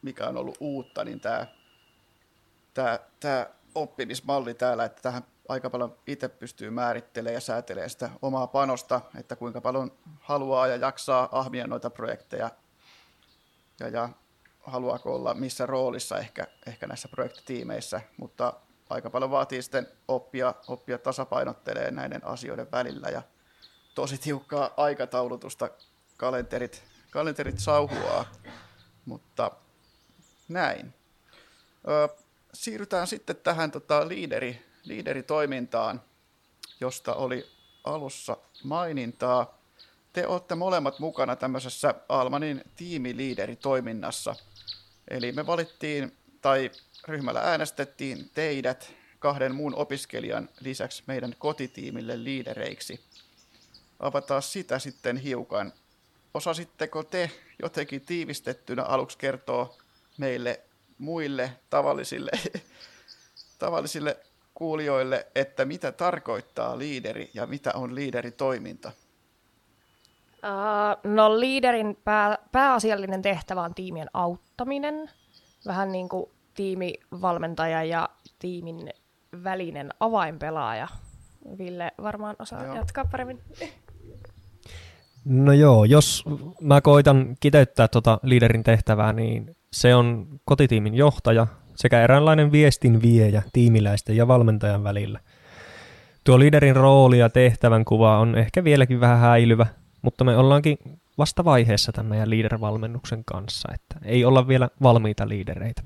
mikä 0.04 0.26
on 0.28 0.36
ollut 0.36 0.56
uutta, 0.60 1.04
niin 1.04 1.20
tämä, 1.20 1.46
tämä, 2.74 2.98
tämä 3.20 3.46
oppimismalli 3.74 4.54
täällä, 4.54 4.84
että 4.84 5.02
tähän 5.02 5.24
aika 5.48 5.70
paljon 5.70 5.96
itse 6.06 6.28
pystyy 6.28 6.70
määrittelemään 6.70 7.34
ja 7.34 7.40
säätelemään 7.40 7.90
sitä 7.90 8.10
omaa 8.22 8.46
panosta, 8.46 9.00
että 9.18 9.36
kuinka 9.36 9.60
paljon 9.60 9.92
haluaa 10.20 10.66
ja 10.66 10.76
jaksaa 10.76 11.28
ahmia 11.32 11.66
noita 11.66 11.90
projekteja 11.90 12.50
ja, 13.80 13.88
ja 13.88 14.08
haluaako 14.60 15.14
olla 15.14 15.34
missä 15.34 15.66
roolissa 15.66 16.18
ehkä, 16.18 16.46
ehkä 16.66 16.86
näissä 16.86 17.08
projektitiimeissä, 17.08 18.00
mutta 18.16 18.52
aika 18.90 19.10
paljon 19.10 19.30
vaatii 19.30 19.62
sitten 19.62 19.88
oppia, 20.08 20.54
oppia 20.68 20.98
tasapainottelee 20.98 21.90
näiden 21.90 22.26
asioiden 22.26 22.70
välillä 22.72 23.08
ja 23.08 23.22
tosi 23.94 24.18
tiukkaa 24.18 24.70
aikataulutusta 24.76 25.70
kalenterit, 26.16 26.82
kalenterit 27.10 27.58
sauhuaa, 27.58 28.24
mutta 29.04 29.50
näin. 30.54 30.94
Ö, 31.88 32.08
siirrytään 32.54 33.06
sitten 33.06 33.36
tähän 33.36 33.70
tota, 33.70 34.08
liideri, 34.08 34.64
liideritoimintaan, 34.84 36.02
josta 36.80 37.14
oli 37.14 37.46
alussa 37.84 38.36
mainintaa. 38.62 39.58
Te 40.12 40.26
olette 40.26 40.54
molemmat 40.54 40.98
mukana 40.98 41.36
tämmöisessä 41.36 41.94
Almanin 42.08 42.64
tiimiliideritoiminnassa. 42.76 44.36
Eli 45.08 45.32
me 45.32 45.46
valittiin, 45.46 46.16
tai 46.40 46.70
ryhmällä 47.08 47.40
äänestettiin 47.40 48.30
teidät 48.34 48.92
kahden 49.18 49.54
muun 49.54 49.74
opiskelijan 49.74 50.48
lisäksi 50.60 51.02
meidän 51.06 51.34
kotitiimille 51.38 52.24
liidereiksi. 52.24 53.00
Avataan 54.00 54.42
sitä 54.42 54.78
sitten 54.78 55.16
hiukan. 55.16 55.72
Osasitteko 56.34 57.02
te 57.02 57.30
jotenkin 57.62 58.00
tiivistettynä 58.00 58.82
aluksi 58.82 59.18
kertoa 59.18 59.76
meille 60.18 60.60
muille 60.98 61.50
tavallisille, 61.70 62.30
tavallisille 63.58 64.16
kuulijoille, 64.54 65.26
että 65.34 65.64
mitä 65.64 65.92
tarkoittaa 65.92 66.78
liideri 66.78 67.30
ja 67.34 67.46
mitä 67.46 67.72
on 67.74 67.94
liideritoiminta? 67.94 68.92
Uh, 70.44 71.12
no 71.12 71.40
liiderin 71.40 71.98
pää, 72.04 72.38
pääasiallinen 72.52 73.22
tehtävä 73.22 73.62
on 73.62 73.74
tiimien 73.74 74.08
auttaminen, 74.12 75.10
vähän 75.66 75.92
niin 75.92 76.08
kuin 76.08 76.30
tiimivalmentaja 76.54 77.84
ja 77.84 78.08
tiimin 78.38 78.90
välinen 79.44 79.90
avainpelaaja. 80.00 80.88
Ville 81.58 81.92
varmaan 82.02 82.36
osaa 82.38 82.64
joo. 82.64 82.74
jatkaa 82.74 83.04
paremmin. 83.04 83.40
No 85.24 85.52
joo, 85.52 85.84
jos 85.84 86.24
mä 86.60 86.80
koitan 86.80 87.36
kiteyttää 87.40 87.88
tuota 87.88 88.18
liiderin 88.22 88.62
tehtävää, 88.62 89.12
niin 89.12 89.56
se 89.74 89.94
on 89.94 90.26
kotitiimin 90.44 90.94
johtaja 90.94 91.46
sekä 91.74 92.02
eräänlainen 92.02 92.52
viestin 92.52 93.02
viejä 93.02 93.42
tiimiläisten 93.52 94.16
ja 94.16 94.28
valmentajan 94.28 94.84
välillä. 94.84 95.20
Tuo 96.24 96.38
liiderin 96.38 96.76
rooli 96.76 97.18
ja 97.18 97.28
tehtävän 97.28 97.84
kuva 97.84 98.18
on 98.18 98.38
ehkä 98.38 98.64
vieläkin 98.64 99.00
vähän 99.00 99.18
häilyvä, 99.18 99.66
mutta 100.02 100.24
me 100.24 100.36
ollaankin 100.36 100.78
vasta 101.18 101.44
vaiheessa 101.44 101.92
tämän 101.92 102.06
meidän 102.06 102.30
liidervalmennuksen 102.30 103.24
kanssa, 103.24 103.68
että 103.74 104.08
ei 104.08 104.24
olla 104.24 104.48
vielä 104.48 104.68
valmiita 104.82 105.28
liidereitä. 105.28 105.82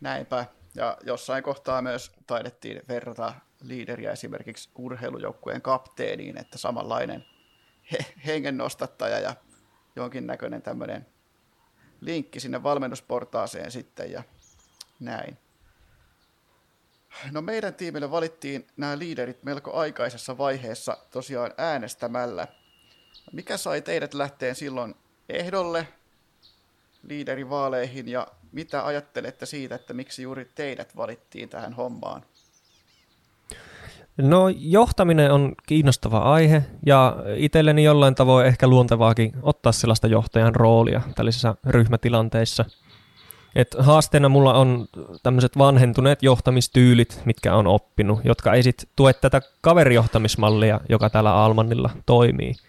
Näinpä. 0.00 0.46
Ja 0.74 0.96
jossain 1.06 1.42
kohtaa 1.42 1.82
myös 1.82 2.12
taidettiin 2.26 2.82
verrata 2.88 3.34
liideriä 3.62 4.12
esimerkiksi 4.12 4.70
urheilujoukkueen 4.78 5.62
kapteeniin, 5.62 6.38
että 6.38 6.58
samanlainen 6.58 7.24
he- 7.92 8.06
hengennostattaja 8.26 9.18
ja 9.18 9.34
jonkinnäköinen 9.96 10.62
tämmöinen 10.62 11.06
linkki 12.02 12.40
sinne 12.40 12.62
valmennusportaaseen 12.62 13.70
sitten 13.70 14.12
ja 14.12 14.22
näin. 15.00 15.38
No 17.30 17.42
meidän 17.42 17.74
tiimille 17.74 18.10
valittiin 18.10 18.66
nämä 18.76 18.98
liiderit 18.98 19.42
melko 19.42 19.72
aikaisessa 19.72 20.38
vaiheessa 20.38 20.98
tosiaan 21.10 21.54
äänestämällä. 21.58 22.48
Mikä 23.32 23.56
sai 23.56 23.82
teidät 23.82 24.14
lähteen 24.14 24.54
silloin 24.54 24.94
ehdolle 25.28 25.88
liiderivaaleihin 27.02 28.08
ja 28.08 28.26
mitä 28.52 28.86
ajattelette 28.86 29.46
siitä, 29.46 29.74
että 29.74 29.94
miksi 29.94 30.22
juuri 30.22 30.44
teidät 30.54 30.96
valittiin 30.96 31.48
tähän 31.48 31.72
hommaan? 31.72 32.24
No 34.16 34.48
johtaminen 34.48 35.32
on 35.32 35.52
kiinnostava 35.66 36.18
aihe 36.18 36.64
ja 36.86 37.16
itselleni 37.36 37.84
jollain 37.84 38.14
tavoin 38.14 38.46
ehkä 38.46 38.68
luontevaakin 38.68 39.32
ottaa 39.42 39.72
sellaista 39.72 40.06
johtajan 40.06 40.54
roolia 40.54 41.00
tällaisissa 41.14 41.54
ryhmätilanteissa. 41.66 42.64
Et 43.54 43.76
haasteena 43.78 44.28
mulla 44.28 44.54
on 44.54 44.86
tämmöiset 45.22 45.58
vanhentuneet 45.58 46.22
johtamistyylit, 46.22 47.20
mitkä 47.24 47.54
on 47.54 47.66
oppinut, 47.66 48.20
jotka 48.24 48.52
ei 48.52 48.62
sit 48.62 48.88
tue 48.96 49.12
tätä 49.12 49.40
kaverijohtamismallia, 49.60 50.80
joka 50.88 51.10
täällä 51.10 51.34
Almannilla 51.34 51.90
toimii– 52.06 52.54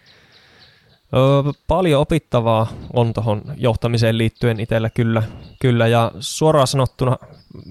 Öö, 1.16 1.52
paljon 1.68 2.00
opittavaa 2.00 2.66
on 2.92 3.12
tuohon 3.12 3.42
johtamiseen 3.56 4.18
liittyen 4.18 4.60
itsellä 4.60 4.90
kyllä, 4.90 5.22
kyllä, 5.60 5.86
ja 5.86 6.12
suoraan 6.20 6.66
sanottuna 6.66 7.16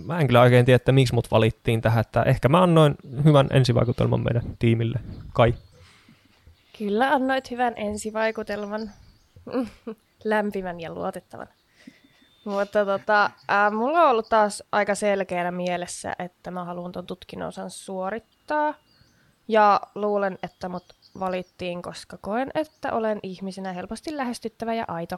mä 0.05 0.19
en 0.19 0.27
kyllä 0.27 0.41
oikein 0.41 0.65
tiedä, 0.65 0.75
että 0.75 0.91
miksi 0.91 1.13
mut 1.13 1.31
valittiin 1.31 1.81
tähän, 1.81 2.01
että 2.01 2.23
ehkä 2.23 2.49
mä 2.49 2.63
annoin 2.63 2.95
hyvän 3.23 3.47
ensivaikutelman 3.51 4.23
meidän 4.23 4.57
tiimille, 4.59 4.99
kai. 5.33 5.53
Kyllä 6.77 7.13
annoit 7.13 7.51
hyvän 7.51 7.73
ensivaikutelman, 7.75 8.91
lämpimän 10.23 10.79
ja 10.79 10.93
luotettavan. 10.93 11.47
Mutta 12.45 12.85
tota, 12.85 13.25
äh, 13.25 13.71
mulla 13.71 14.01
on 14.01 14.09
ollut 14.09 14.29
taas 14.29 14.63
aika 14.71 14.95
selkeänä 14.95 15.51
mielessä, 15.51 16.15
että 16.19 16.51
mä 16.51 16.65
haluan 16.65 16.91
tuon 16.91 17.05
tutkinnon 17.05 17.51
suorittaa. 17.67 18.73
Ja 19.47 19.81
luulen, 19.95 20.39
että 20.43 20.69
mut 20.69 20.83
valittiin, 21.19 21.81
koska 21.81 22.17
koen, 22.17 22.51
että 22.53 22.93
olen 22.93 23.19
ihmisenä 23.23 23.73
helposti 23.73 24.17
lähestyttävä 24.17 24.73
ja 24.73 24.85
aito. 24.87 25.17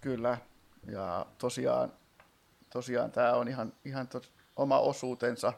Kyllä, 0.00 0.38
ja 0.86 1.26
tosiaan, 1.38 1.92
tosiaan 2.70 3.12
tämä 3.12 3.32
on 3.32 3.48
ihan, 3.48 3.72
ihan 3.84 4.08
tos, 4.08 4.32
oma 4.56 4.78
osuutensa, 4.78 5.52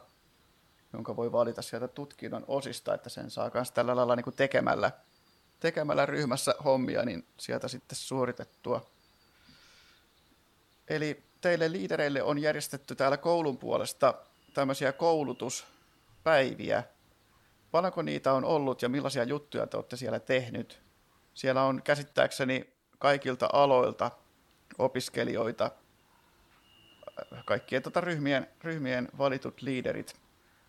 jonka 0.93 1.15
voi 1.15 1.31
valita 1.31 1.61
sieltä 1.61 1.87
tutkinnon 1.87 2.45
osista, 2.47 2.93
että 2.93 3.09
sen 3.09 3.31
saa 3.31 3.51
myös 3.53 3.71
tällä 3.71 3.95
lailla 3.95 4.15
niin 4.15 4.23
kuin 4.23 4.35
tekemällä, 4.35 4.91
tekemällä 5.59 6.05
ryhmässä 6.05 6.55
hommia, 6.65 7.05
niin 7.05 7.25
sieltä 7.37 7.67
sitten 7.67 7.95
suoritettua. 7.95 8.85
eli 10.87 11.23
teille 11.41 11.71
liidereille 11.71 12.23
on 12.23 12.39
järjestetty 12.39 12.95
täällä 12.95 13.17
koulun 13.17 13.57
puolesta 13.57 14.13
tämmöisiä 14.53 14.91
koulutuspäiviä. 14.91 16.83
Paljonko 17.71 18.01
niitä 18.01 18.33
on 18.33 18.45
ollut 18.45 18.81
ja 18.81 18.89
millaisia 18.89 19.23
juttuja 19.23 19.67
te 19.67 19.77
olette 19.77 19.95
siellä 19.95 20.19
tehnyt? 20.19 20.81
Siellä 21.33 21.63
on 21.63 21.81
käsittääkseni 21.83 22.73
kaikilta 22.99 23.49
aloilta 23.53 24.11
opiskelijoita, 24.77 25.71
kaikkien 27.45 27.83
tota 27.83 28.01
ryhmien, 28.01 28.47
ryhmien 28.63 29.07
valitut 29.17 29.61
liiderit. 29.61 30.15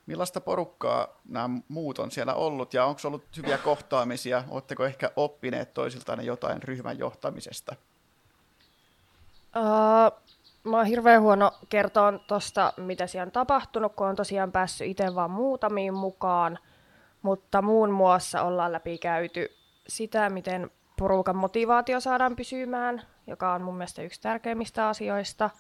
Millaista 0.07 0.41
porukkaa 0.41 1.21
nämä 1.29 1.49
muut 1.69 1.99
on 1.99 2.11
siellä 2.11 2.35
ollut 2.35 2.75
ja 2.75 2.85
onko 2.85 3.01
ollut 3.05 3.25
hyviä 3.37 3.59
kohtaamisia? 3.59 4.45
Oletteko 4.49 4.85
ehkä 4.85 5.11
oppineet 5.17 5.75
toisiltaan 5.75 6.27
jotain 6.27 6.63
ryhmän 6.63 6.99
johtamisesta? 6.99 7.77
Uh, 9.57 10.19
mä 10.65 10.77
oon 10.77 10.87
hirveän 10.87 11.23
huono 11.23 11.53
kertoa 11.69 12.13
tuosta, 12.27 12.73
mitä 12.77 13.07
siellä 13.07 13.27
on 13.27 13.33
tapahtunut, 13.33 13.93
kun 13.97 14.07
on 14.07 14.17
tosiaan 14.17 14.53
päässyt 14.53 14.87
itse 14.87 15.15
vaan 15.15 15.31
muutamiin 15.31 15.95
mukaan. 15.95 16.59
Mutta 17.23 17.63
muun 17.63 17.91
muassa 17.91 18.43
ollaan 18.43 18.73
läpi 18.73 18.99
käyty 18.99 19.49
sitä, 19.89 20.31
miten 20.31 20.71
porukan 20.99 21.37
motivaatio 21.37 22.01
saadaan 22.01 22.37
pysymään, 22.37 23.03
joka 23.27 23.53
on 23.53 23.63
mun 23.63 23.77
mielestä 23.77 24.03
yksi 24.03 24.21
tärkeimmistä 24.21 24.89
asioista. 24.89 25.51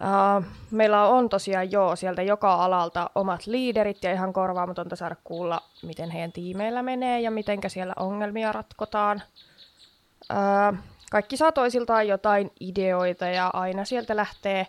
Uh, 0.00 0.44
meillä 0.70 1.08
on 1.08 1.28
tosiaan 1.28 1.72
jo 1.72 1.96
sieltä 1.96 2.22
joka 2.22 2.54
alalta 2.54 3.10
omat 3.14 3.46
liiderit 3.46 4.04
ja 4.04 4.12
ihan 4.12 4.32
korvaamatonta 4.32 4.96
saada 4.96 5.16
kuulla, 5.24 5.62
miten 5.82 6.10
heidän 6.10 6.32
tiimeillä 6.32 6.82
menee 6.82 7.20
ja 7.20 7.30
miten 7.30 7.58
siellä 7.66 7.92
ongelmia 7.96 8.52
ratkotaan. 8.52 9.22
Uh, 10.30 10.78
kaikki 11.10 11.36
saa 11.36 11.52
toisiltaan 11.52 12.08
jotain 12.08 12.50
ideoita 12.60 13.26
ja 13.26 13.50
aina 13.52 13.84
sieltä 13.84 14.16
lähtee, 14.16 14.66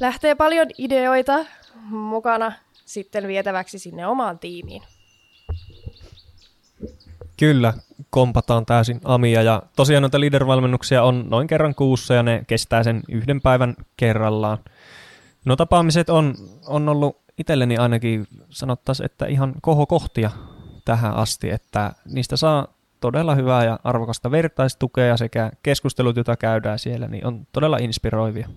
lähtee 0.00 0.34
paljon 0.34 0.66
ideoita 0.78 1.46
mukana 1.90 2.52
sitten 2.84 3.28
vietäväksi 3.28 3.78
sinne 3.78 4.06
omaan 4.06 4.38
tiimiin. 4.38 4.82
Kyllä, 7.36 7.74
kompataan 8.10 8.66
täysin 8.66 9.00
Amia 9.04 9.42
ja 9.42 9.62
tosiaan 9.76 10.02
noita 10.02 10.20
leader-valmennuksia 10.20 11.02
on 11.02 11.26
noin 11.30 11.46
kerran 11.46 11.74
kuussa 11.74 12.14
ja 12.14 12.22
ne 12.22 12.44
kestää 12.46 12.82
sen 12.82 13.02
yhden 13.08 13.40
päivän 13.40 13.74
kerrallaan. 13.96 14.58
No 15.44 15.56
tapaamiset 15.56 16.10
on, 16.10 16.34
on 16.66 16.88
ollut 16.88 17.20
itselleni 17.38 17.76
ainakin 17.76 18.26
sanottaisiin, 18.50 19.04
että 19.04 19.26
ihan 19.26 19.54
kohokohtia 19.62 20.30
tähän 20.84 21.14
asti, 21.14 21.50
että 21.50 21.92
niistä 22.04 22.36
saa 22.36 22.74
todella 23.00 23.34
hyvää 23.34 23.64
ja 23.64 23.78
arvokasta 23.84 24.30
vertaistukea 24.30 25.16
sekä 25.16 25.50
keskustelut, 25.62 26.16
joita 26.16 26.36
käydään 26.36 26.78
siellä, 26.78 27.08
niin 27.08 27.26
on 27.26 27.46
todella 27.52 27.76
inspiroivia. 27.76 28.48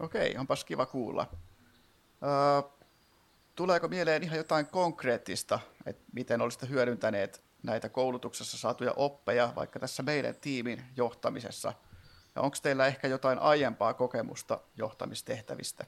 Okei, 0.00 0.36
onpas 0.36 0.64
kiva 0.64 0.86
kuulla. 0.86 1.26
Uh, 2.22 2.70
tuleeko 3.54 3.88
mieleen 3.88 4.22
ihan 4.22 4.38
jotain 4.38 4.66
konkreettista, 4.66 5.58
että 5.86 6.02
miten 6.12 6.40
olisitte 6.40 6.68
hyödyntäneet 6.68 7.42
näitä 7.66 7.88
koulutuksessa 7.88 8.58
saatuja 8.58 8.92
oppeja 8.96 9.52
vaikka 9.56 9.78
tässä 9.78 10.02
meidän 10.02 10.34
tiimin 10.40 10.82
johtamisessa? 10.96 11.72
Ja 12.34 12.42
onko 12.42 12.56
teillä 12.62 12.86
ehkä 12.86 13.08
jotain 13.08 13.38
aiempaa 13.38 13.94
kokemusta 13.94 14.60
johtamistehtävistä? 14.76 15.84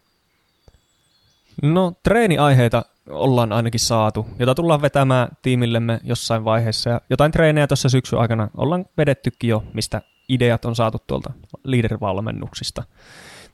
No 1.63 1.93
treeniaiheita 2.03 2.85
ollaan 3.11 3.53
ainakin 3.53 3.81
saatu, 3.81 4.27
jota 4.39 4.55
tullaan 4.55 4.83
vetämään 4.83 5.29
tiimillemme 5.43 6.01
jossain 6.03 6.45
vaiheessa. 6.45 6.91
Ja 6.91 7.01
jotain 7.11 7.33
treenejä 7.33 7.67
tuossa 7.67 7.89
syksyn 7.89 8.19
aikana 8.19 8.49
ollaan 8.57 8.87
vedettykin 8.97 9.51
jo, 9.51 9.65
mistä 9.75 10.03
ideat 10.29 10.65
on 10.65 10.77
saatu 10.77 10.99
tuolta 11.07 11.33
leader-valmennuksista. 11.65 12.85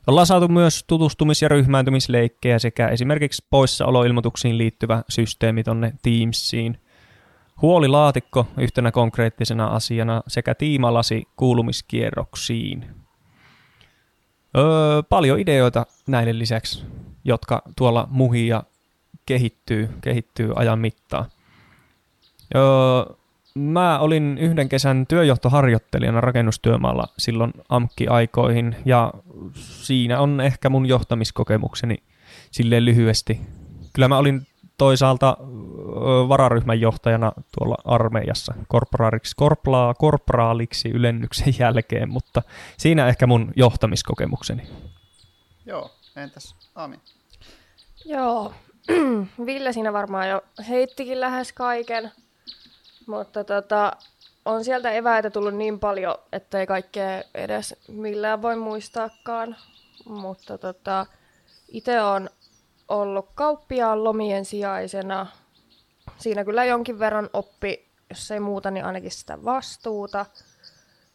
Ollaan 0.07 0.27
saatu 0.27 0.47
myös 0.47 0.83
tutustumis- 0.87 1.41
ja 1.41 1.49
ryhmääntymisleikkejä 1.49 2.59
sekä 2.59 2.87
esimerkiksi 2.87 3.45
poissaoloilmoituksiin 3.49 4.57
liittyvä 4.57 5.03
systeemi 5.09 5.63
tonne 5.63 5.93
Teamsiin. 6.01 6.84
Huolilaatikko 7.61 8.47
yhtenä 8.57 8.91
konkreettisena 8.91 9.67
asiana 9.67 10.23
sekä 10.27 10.55
tiimalasi 10.55 11.23
kuulumiskierroksiin. 11.35 12.85
Öö, 14.57 15.03
paljon 15.09 15.39
ideoita 15.39 15.85
näille 16.07 16.39
lisäksi, 16.39 16.85
jotka 17.23 17.61
tuolla 17.75 18.07
muhii 18.11 18.47
ja 18.47 18.63
kehittyy, 19.25 19.89
kehittyy 20.01 20.51
ajan 20.55 20.79
mittaan. 20.79 21.25
Öö, 22.55 23.15
mä 23.55 23.99
olin 23.99 24.37
yhden 24.37 24.69
kesän 24.69 25.07
työjohtoharjoittelijana 25.07 26.21
rakennustyömaalla 26.21 27.07
silloin 27.17 27.53
AMKki-aikoihin 27.69 28.75
ja 28.85 29.13
siinä 29.53 30.19
on 30.19 30.41
ehkä 30.41 30.69
mun 30.69 30.85
johtamiskokemukseni 30.85 31.97
silleen 32.51 32.85
lyhyesti. 32.85 33.41
Kyllä 33.93 34.07
mä 34.07 34.17
olin 34.17 34.47
toisaalta 34.77 35.37
vararyhmän 36.29 36.81
johtajana 36.81 37.31
tuolla 37.57 37.77
armeijassa 37.85 38.53
korporaaliksi, 38.67 39.35
korplaa, 39.35 39.93
korporaaliksi 39.93 40.89
ylennyksen 40.89 41.53
jälkeen, 41.59 42.09
mutta 42.09 42.41
siinä 42.77 43.07
ehkä 43.07 43.27
mun 43.27 43.53
johtamiskokemukseni. 43.55 44.67
Joo, 45.65 45.91
entäs 46.15 46.55
Ami? 46.75 46.99
Joo, 48.05 48.53
Ville 49.45 49.73
siinä 49.73 49.93
varmaan 49.93 50.29
jo 50.29 50.41
heittikin 50.69 51.21
lähes 51.21 51.53
kaiken, 51.53 52.11
mutta 53.07 53.43
tota, 53.43 53.91
on 54.45 54.63
sieltä 54.63 54.91
eväitä 54.91 55.29
tullut 55.29 55.53
niin 55.53 55.79
paljon, 55.79 56.15
että 56.31 56.59
ei 56.59 56.67
kaikkea 56.67 57.23
edes 57.33 57.75
millään 57.87 58.41
voi 58.41 58.55
muistaakaan. 58.55 59.55
Mutta 60.05 60.57
tota, 60.57 61.05
itse 61.67 62.01
on 62.01 62.29
ollut 62.87 63.29
kauppiaan 63.35 64.03
lomien 64.03 64.45
sijaisena. 64.45 65.27
Siinä 66.17 66.45
kyllä 66.45 66.65
jonkin 66.65 66.99
verran 66.99 67.29
oppi, 67.33 67.87
jos 68.09 68.31
ei 68.31 68.39
muuta, 68.39 68.71
niin 68.71 68.85
ainakin 68.85 69.11
sitä 69.11 69.43
vastuuta. 69.43 70.25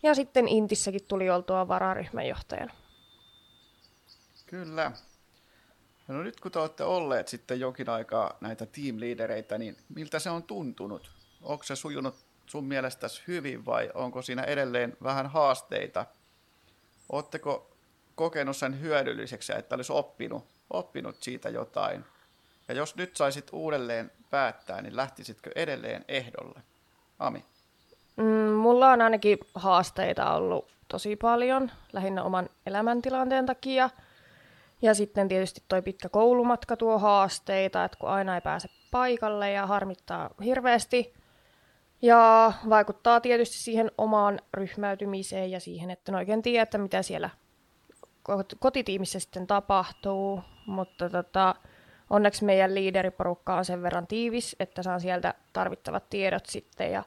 Ja 0.03 0.15
sitten 0.15 0.49
Intissäkin 0.49 1.05
tuli 1.09 1.31
oltua 1.31 1.69
vararyhmänjohtajana. 1.69 2.75
Kyllä. 4.47 4.93
No 6.09 6.23
nyt 6.23 6.41
kun 6.41 6.53
te 6.53 6.59
olette 6.59 6.85
olleet 6.85 7.29
sitten 7.29 7.61
jokin 7.61 7.89
aikaa 7.89 8.37
näitä 8.41 8.67
team-liidereitä, 8.67 9.59
niin 9.59 9.77
miltä 9.95 10.19
se 10.19 10.31
on 10.31 10.43
tuntunut? 10.43 11.11
Onko 11.43 11.65
se 11.65 11.77
sujunut 11.77 12.15
sun 12.47 12.65
mielestäsi 12.65 13.23
hyvin 13.27 13.67
vai 13.67 13.91
onko 13.95 14.23
siinä 14.23 14.43
edelleen 14.43 14.97
vähän 15.03 15.27
haasteita? 15.27 16.07
Oletteko 17.13 17.71
kokenut 18.15 18.57
sen 18.57 18.81
hyödylliseksi, 18.81 19.53
että 19.53 19.75
olisi 19.75 19.93
oppinut 19.93 20.45
oppinut 20.71 21.17
siitä 21.23 21.49
jotain? 21.49 22.05
Ja 22.69 22.75
jos 22.75 22.97
nyt 22.97 23.17
saisit 23.17 23.49
uudelleen 23.53 24.11
päättää, 24.31 24.83
niin 24.83 24.97
lähtisitkö 24.97 25.51
edelleen 25.55 26.05
ehdolle? 26.09 26.61
Ami? 27.19 27.45
Mm, 28.17 28.53
mulla 28.53 28.91
on 28.91 29.01
ainakin 29.01 29.39
haasteita 29.55 30.35
ollut 30.35 30.69
tosi 30.89 31.17
paljon, 31.17 31.71
lähinnä 31.93 32.23
oman 32.23 32.49
elämäntilanteen 32.67 33.47
takia. 33.47 33.91
Ja 34.83 34.95
sitten 34.95 35.29
tietysti 35.29 35.63
toi 35.69 35.83
pitkä 35.83 36.09
koulumatka 36.09 36.77
tuo 36.77 36.99
haasteita, 36.99 37.85
että 37.85 37.99
kun 37.99 38.09
aina 38.09 38.35
ei 38.35 38.41
pääse 38.41 38.69
paikalle 38.91 39.51
ja 39.51 39.67
harmittaa 39.67 40.31
hirveästi. 40.45 41.15
Ja 42.03 42.53
vaikuttaa 42.69 43.21
tietysti 43.21 43.57
siihen 43.57 43.91
omaan 43.99 44.41
ryhmäytymiseen 44.55 45.51
ja 45.51 45.61
siihen, 45.61 45.91
että 45.91 46.13
en 46.13 46.17
oikein 46.17 46.43
tiedä, 46.43 46.63
että 46.63 46.79
mitä 46.79 47.03
siellä 47.03 47.31
kotitiimissä 48.59 49.21
sitten 49.21 49.47
tapahtuu, 49.47 50.43
mutta 50.67 51.11
tota, 51.11 51.55
onneksi 52.11 52.45
meidän 52.45 52.75
liideriporukka 52.75 53.57
on 53.57 53.65
sen 53.65 53.83
verran 53.83 54.07
tiivis, 54.07 54.57
että 54.61 54.83
saan 54.83 55.01
sieltä 55.01 55.35
tarvittavat 55.53 56.11
tiedot 56.11 56.47
sitten 56.47 56.93
ja 56.93 57.05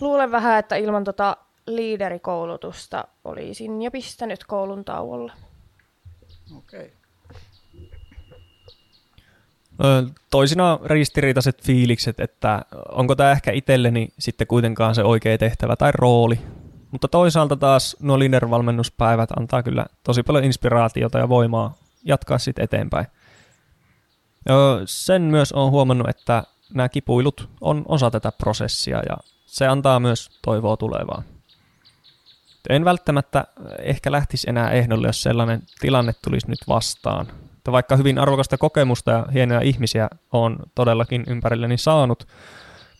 luulen 0.00 0.30
vähän, 0.30 0.58
että 0.58 0.76
ilman 0.76 1.04
tota 1.04 1.36
liiderikoulutusta 1.66 3.04
olisin 3.24 3.82
jo 3.82 3.90
pistänyt 3.90 4.44
koulun 4.44 4.84
tauolle. 4.84 5.32
Okei. 6.56 6.80
Okay. 6.84 7.00
Toisina 10.30 10.78
ristiriitaiset 10.84 11.62
fiilikset, 11.62 12.20
että 12.20 12.62
onko 12.88 13.16
tämä 13.16 13.32
ehkä 13.32 13.52
itselleni 13.52 14.08
sitten 14.18 14.46
kuitenkaan 14.46 14.94
se 14.94 15.04
oikea 15.04 15.38
tehtävä 15.38 15.76
tai 15.76 15.92
rooli, 15.94 16.38
mutta 16.90 17.08
toisaalta 17.08 17.56
taas 17.56 17.96
nuo 18.00 18.18
Linder-valmennuspäivät 18.18 19.30
antaa 19.38 19.62
kyllä 19.62 19.86
tosi 20.04 20.22
paljon 20.22 20.44
inspiraatiota 20.44 21.18
ja 21.18 21.28
voimaa 21.28 21.74
jatkaa 22.04 22.38
sitten 22.38 22.64
eteenpäin. 22.64 23.06
Sen 24.84 25.22
myös 25.22 25.52
on 25.52 25.70
huomannut, 25.70 26.08
että 26.08 26.42
nämä 26.74 26.88
kipuilut 26.88 27.48
on 27.60 27.84
osa 27.88 28.10
tätä 28.10 28.32
prosessia 28.32 29.02
ja 29.08 29.16
se 29.46 29.66
antaa 29.66 30.00
myös 30.00 30.38
toivoa 30.42 30.76
tulevaan. 30.76 31.24
En 32.68 32.84
välttämättä 32.84 33.44
ehkä 33.78 34.12
lähtisi 34.12 34.50
enää 34.50 34.70
ehdolle, 34.70 35.06
jos 35.06 35.22
sellainen 35.22 35.62
tilanne 35.80 36.12
tulisi 36.24 36.50
nyt 36.50 36.58
vastaan. 36.68 37.26
Vaikka 37.72 37.96
hyvin 37.96 38.18
arvokasta 38.18 38.58
kokemusta 38.58 39.10
ja 39.10 39.26
hienoja 39.32 39.60
ihmisiä 39.60 40.08
on 40.32 40.56
todellakin 40.74 41.24
ympärilleni 41.26 41.78
saanut, 41.78 42.28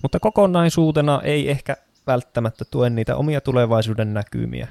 mutta 0.02 0.20
kokonaisuutena 0.20 1.20
ei 1.24 1.50
ehkä 1.50 1.76
välttämättä 2.12 2.64
tue 2.64 2.90
niitä 2.90 3.16
omia 3.16 3.40
tulevaisuuden 3.40 4.14
näkymiä. 4.14 4.68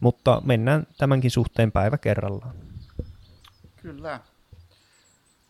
mutta 0.00 0.42
mennään 0.44 0.86
tämänkin 0.98 1.30
suhteen 1.30 1.72
päivä 1.72 1.98
kerrallaan. 1.98 2.54
Kyllä. 3.76 4.20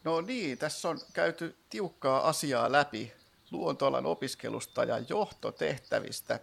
No 0.05 0.21
niin, 0.21 0.59
tässä 0.59 0.89
on 0.89 0.99
käyty 1.13 1.57
tiukkaa 1.71 2.29
asiaa 2.29 2.73
läpi 2.73 3.13
luontoalan 3.51 4.07
opiskelusta 4.07 4.85
ja 4.85 4.99
johtotehtävistä. 5.09 6.41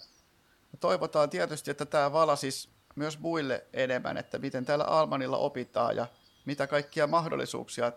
Toivotaan 0.80 1.30
tietysti, 1.30 1.72
että 1.72 1.86
tämä 1.86 2.14
valasis 2.14 2.70
myös 2.96 3.20
muille 3.20 3.66
enemmän, 3.74 4.18
että 4.18 4.40
miten 4.40 4.66
täällä 4.66 4.86
Almanilla 4.86 5.38
opitaan 5.38 5.96
ja 5.96 6.08
mitä 6.46 6.68
kaikkia 6.68 7.08
mahdollisuuksia 7.08 7.92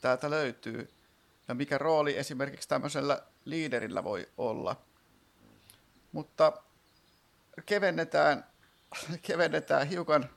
täältä 0.00 0.30
löytyy 0.30 0.90
ja 1.48 1.54
mikä 1.54 1.78
rooli 1.78 2.18
esimerkiksi 2.18 2.68
tämmöisellä 2.68 3.22
liiderillä 3.44 4.04
voi 4.04 4.28
olla. 4.38 4.76
Mutta 6.16 6.52
kevennetään, 7.66 8.46
kevennetään 9.22 9.86
hiukan 9.86 10.30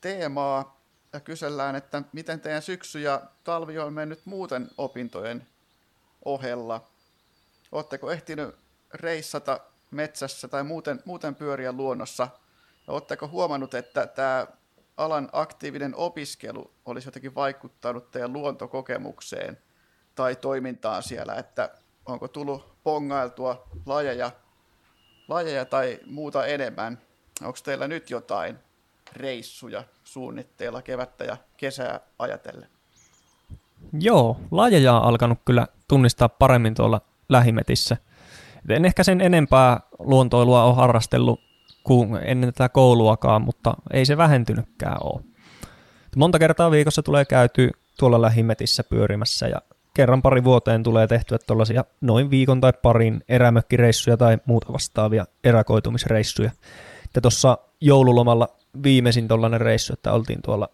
teemaa 0.00 0.80
ja 1.12 1.20
kysellään, 1.20 1.76
että 1.76 2.02
miten 2.12 2.40
teidän 2.40 2.62
syksy 2.62 3.00
ja 3.00 3.22
talvi 3.44 3.78
on 3.78 3.92
mennyt 3.92 4.26
muuten 4.26 4.70
opintojen 4.78 5.46
ohella. 6.24 6.90
Oletteko 7.72 8.10
ehtinyt 8.10 8.56
reissata 8.94 9.60
metsässä 9.90 10.48
tai 10.48 10.64
muuten, 10.64 11.02
muuten 11.04 11.34
pyöriä 11.34 11.72
luonnossa? 11.72 12.28
Ja 12.86 12.92
oletteko 12.92 13.28
huomannut, 13.28 13.74
että 13.74 14.06
tämä 14.06 14.46
alan 14.96 15.28
aktiivinen 15.32 15.94
opiskelu 15.96 16.70
olisi 16.86 17.08
jotenkin 17.08 17.34
vaikuttanut 17.34 18.10
teidän 18.10 18.32
luontokokemukseen 18.32 19.58
tai 20.14 20.36
toimintaan 20.36 21.02
siellä, 21.02 21.34
että 21.34 21.70
onko 22.06 22.28
tullut 22.28 22.82
pongailtua 22.82 23.68
lajeja, 23.86 24.30
lajeja 25.28 25.64
tai 25.64 25.98
muuta 26.06 26.46
enemmän? 26.46 26.98
Onko 27.42 27.58
teillä 27.64 27.88
nyt 27.88 28.10
jotain 28.10 28.58
reissuja 29.12 29.84
suunnitteilla 30.04 30.82
kevättä 30.82 31.24
ja 31.24 31.36
kesää 31.56 32.00
ajatellen? 32.18 32.68
Joo, 34.00 34.40
lajeja 34.50 34.94
on 34.94 35.02
alkanut 35.02 35.38
kyllä 35.44 35.66
tunnistaa 35.88 36.28
paremmin 36.28 36.74
tuolla 36.74 37.00
lähimetissä. 37.28 37.96
Et 38.64 38.70
en 38.70 38.84
ehkä 38.84 39.04
sen 39.04 39.20
enempää 39.20 39.80
luontoilua 39.98 40.64
ole 40.64 40.74
harrastellut 40.74 41.40
kuin 41.84 42.16
ennen 42.24 42.52
tätä 42.52 42.68
kouluakaan, 42.68 43.42
mutta 43.42 43.74
ei 43.92 44.06
se 44.06 44.16
vähentynytkään 44.16 44.96
ole. 45.02 45.22
Monta 46.16 46.38
kertaa 46.38 46.70
viikossa 46.70 47.02
tulee 47.02 47.24
käyty 47.24 47.70
tuolla 47.98 48.22
lähimetissä 48.22 48.84
pyörimässä 48.84 49.48
ja 49.48 49.62
kerran 49.98 50.22
pari 50.22 50.44
vuoteen 50.44 50.82
tulee 50.82 51.06
tehtyä 51.06 51.38
tuollaisia 51.46 51.84
noin 52.00 52.30
viikon 52.30 52.60
tai 52.60 52.72
parin 52.72 53.24
erämökkireissuja 53.28 54.16
tai 54.16 54.38
muuta 54.44 54.72
vastaavia 54.72 55.26
erakoitumisreissuja. 55.44 56.50
Ja 57.14 57.20
tuossa 57.20 57.58
joululomalla 57.80 58.48
viimeisin 58.82 59.28
tuollainen 59.28 59.60
reissu, 59.60 59.92
että 59.92 60.12
oltiin 60.12 60.42
tuolla 60.42 60.68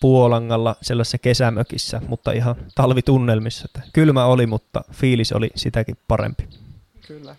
Puolangalla 0.00 0.76
sellaisessa 0.82 1.18
kesämökissä, 1.18 2.02
mutta 2.08 2.32
ihan 2.32 2.54
talvitunnelmissa. 2.74 3.64
Että 3.64 3.90
kylmä 3.92 4.24
oli, 4.24 4.46
mutta 4.46 4.84
fiilis 4.92 5.32
oli 5.32 5.50
sitäkin 5.54 5.96
parempi. 6.08 6.48
Kyllä. 7.06 7.36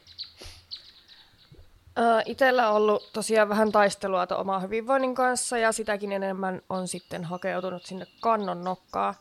Itellä 2.25 2.69
on 2.69 2.75
ollut 2.75 3.13
tosiaan 3.13 3.49
vähän 3.49 3.71
taistelua 3.71 4.27
tuon 4.27 4.39
oman 4.39 4.61
hyvinvoinnin 4.61 5.15
kanssa 5.15 5.57
ja 5.57 5.71
sitäkin 5.71 6.11
enemmän 6.11 6.61
on 6.69 6.87
sitten 6.87 7.23
hakeutunut 7.23 7.85
sinne 7.85 8.07
kannon 8.21 8.63
nokkaa. 8.63 9.15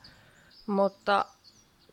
Mutta 0.67 1.25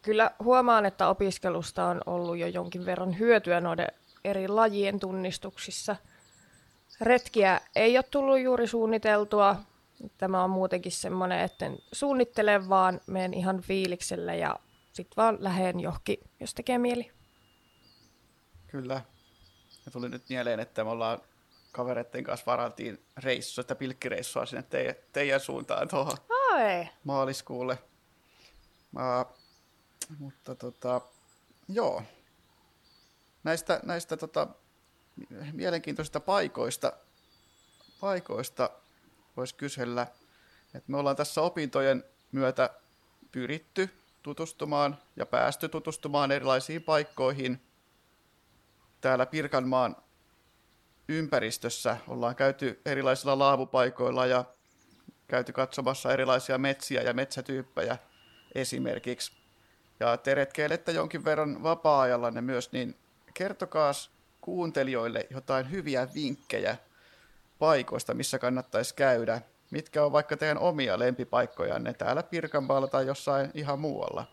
kyllä 0.01 0.31
huomaan, 0.43 0.85
että 0.85 1.07
opiskelusta 1.07 1.85
on 1.85 2.01
ollut 2.05 2.37
jo 2.37 2.47
jonkin 2.47 2.85
verran 2.85 3.19
hyötyä 3.19 3.61
noiden 3.61 3.87
eri 4.23 4.47
lajien 4.47 4.99
tunnistuksissa. 4.99 5.95
Retkiä 7.01 7.61
ei 7.75 7.97
ole 7.97 8.05
tullut 8.11 8.39
juuri 8.39 8.67
suunniteltua. 8.67 9.55
Tämä 10.17 10.43
on 10.43 10.49
muutenkin 10.49 10.91
semmoinen, 10.91 11.39
että 11.39 11.65
en 11.65 11.77
suunnittele, 11.91 12.69
vaan 12.69 13.01
menen 13.07 13.33
ihan 13.33 13.61
fiilikselle 13.61 14.37
ja 14.37 14.55
sitten 14.93 15.15
vaan 15.17 15.37
lähden 15.39 15.79
johonkin, 15.79 16.17
jos 16.39 16.53
tekee 16.53 16.77
mieli. 16.77 17.11
Kyllä. 18.67 19.01
Ja 19.85 19.91
tuli 19.91 20.09
nyt 20.09 20.29
mieleen, 20.29 20.59
että 20.59 20.83
me 20.83 20.89
ollaan 20.89 21.21
kavereiden 21.71 22.23
kanssa 22.23 22.45
varattiin 22.45 23.05
reissu, 23.17 23.61
että 23.61 23.75
pilkkireissua 23.75 24.45
sinne 24.45 24.63
teidän, 24.63 24.95
teidän 25.13 25.39
suuntaan 25.39 25.87
tuohon 25.87 26.17
Ai. 26.51 26.87
maaliskuulle. 27.03 27.77
Uh, 28.95 29.40
mutta 30.19 30.55
tota, 30.55 31.01
joo. 31.67 32.03
Näistä, 33.43 33.79
näistä 33.83 34.17
tota, 34.17 34.47
mielenkiintoisista 35.53 36.19
paikoista, 36.19 36.93
paikoista 37.99 38.69
voisi 39.37 39.55
kysellä, 39.55 40.07
että 40.73 40.91
me 40.91 40.97
ollaan 40.97 41.15
tässä 41.15 41.41
opintojen 41.41 42.03
myötä 42.31 42.69
pyritty 43.31 43.89
tutustumaan 44.23 44.97
ja 45.15 45.25
päästy 45.25 45.69
tutustumaan 45.69 46.31
erilaisiin 46.31 46.83
paikkoihin– 46.83 47.61
täällä 49.01 49.25
Pirkanmaan 49.25 49.95
ympäristössä 51.09 51.97
ollaan 52.07 52.35
käyty 52.35 52.81
erilaisilla 52.85 53.39
laavupaikoilla 53.39 54.25
ja 54.25 54.45
käyty 55.27 55.53
katsomassa 55.53 56.13
erilaisia 56.13 56.57
metsiä 56.57 57.01
ja 57.01 57.13
metsätyyppejä 57.13 57.97
esimerkiksi. 58.55 59.40
Ja 60.01 60.17
te 60.17 60.35
retkeilette 60.35 60.91
jonkin 60.91 61.25
verran 61.25 61.63
vapaa-ajallanne 61.63 62.41
myös, 62.41 62.71
niin 62.71 62.95
kertokaa 63.33 63.91
kuuntelijoille 64.41 65.27
jotain 65.29 65.71
hyviä 65.71 66.07
vinkkejä 66.13 66.77
paikoista, 67.59 68.13
missä 68.13 68.39
kannattaisi 68.39 68.95
käydä. 68.95 69.41
Mitkä 69.71 70.05
on 70.05 70.11
vaikka 70.11 70.37
teidän 70.37 70.57
omia 70.57 70.99
lempipaikkojanne 70.99 71.93
täällä 71.93 72.23
Pirkanmaalla 72.23 72.87
tai 72.87 73.07
jossain 73.07 73.51
ihan 73.53 73.79
muualla? 73.79 74.25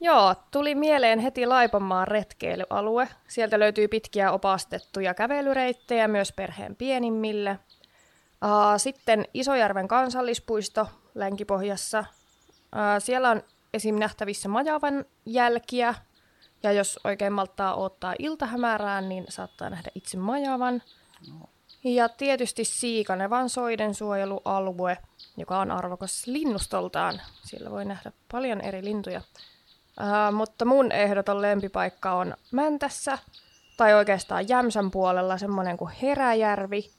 Joo, 0.00 0.34
tuli 0.50 0.74
mieleen 0.74 1.18
heti 1.18 1.46
Laiponmaan 1.46 2.08
retkeilyalue. 2.08 3.08
Sieltä 3.28 3.58
löytyy 3.58 3.88
pitkiä 3.88 4.32
opastettuja 4.32 5.14
kävelyreittejä 5.14 6.08
myös 6.08 6.32
perheen 6.32 6.76
pienimmille. 6.76 7.58
Sitten 8.76 9.24
Isojärven 9.34 9.88
kansallispuisto 9.88 10.88
Länkipohjassa. 11.14 12.04
Siellä 12.98 13.30
on 13.30 13.42
esim. 13.74 13.94
nähtävissä 13.94 14.48
Majavan 14.48 15.04
jälkiä, 15.26 15.94
ja 16.62 16.72
jos 16.72 17.00
oikein 17.04 17.32
malttaa 17.32 17.74
ottaa 17.74 18.14
iltahämärään, 18.18 19.08
niin 19.08 19.24
saattaa 19.28 19.70
nähdä 19.70 19.90
itse 19.94 20.16
Majavan. 20.16 20.82
Ja 21.84 22.08
tietysti 22.08 22.64
Siikanevan 22.64 23.48
soiden 23.48 23.94
suojelualue, 23.94 24.98
joka 25.36 25.58
on 25.58 25.70
arvokas 25.70 26.26
linnustoltaan. 26.26 27.20
Siellä 27.44 27.70
voi 27.70 27.84
nähdä 27.84 28.12
paljon 28.32 28.60
eri 28.60 28.84
lintuja. 28.84 29.20
Uh, 30.00 30.34
mutta 30.34 30.64
mun 30.64 30.92
ehdoton 30.92 31.42
lempipaikka 31.42 32.12
on 32.12 32.34
Mäntässä, 32.52 33.18
tai 33.76 33.94
oikeastaan 33.94 34.48
Jämsän 34.48 34.90
puolella 34.90 35.38
semmoinen 35.38 35.76
kuin 35.76 35.92
Heräjärvi 36.02 36.90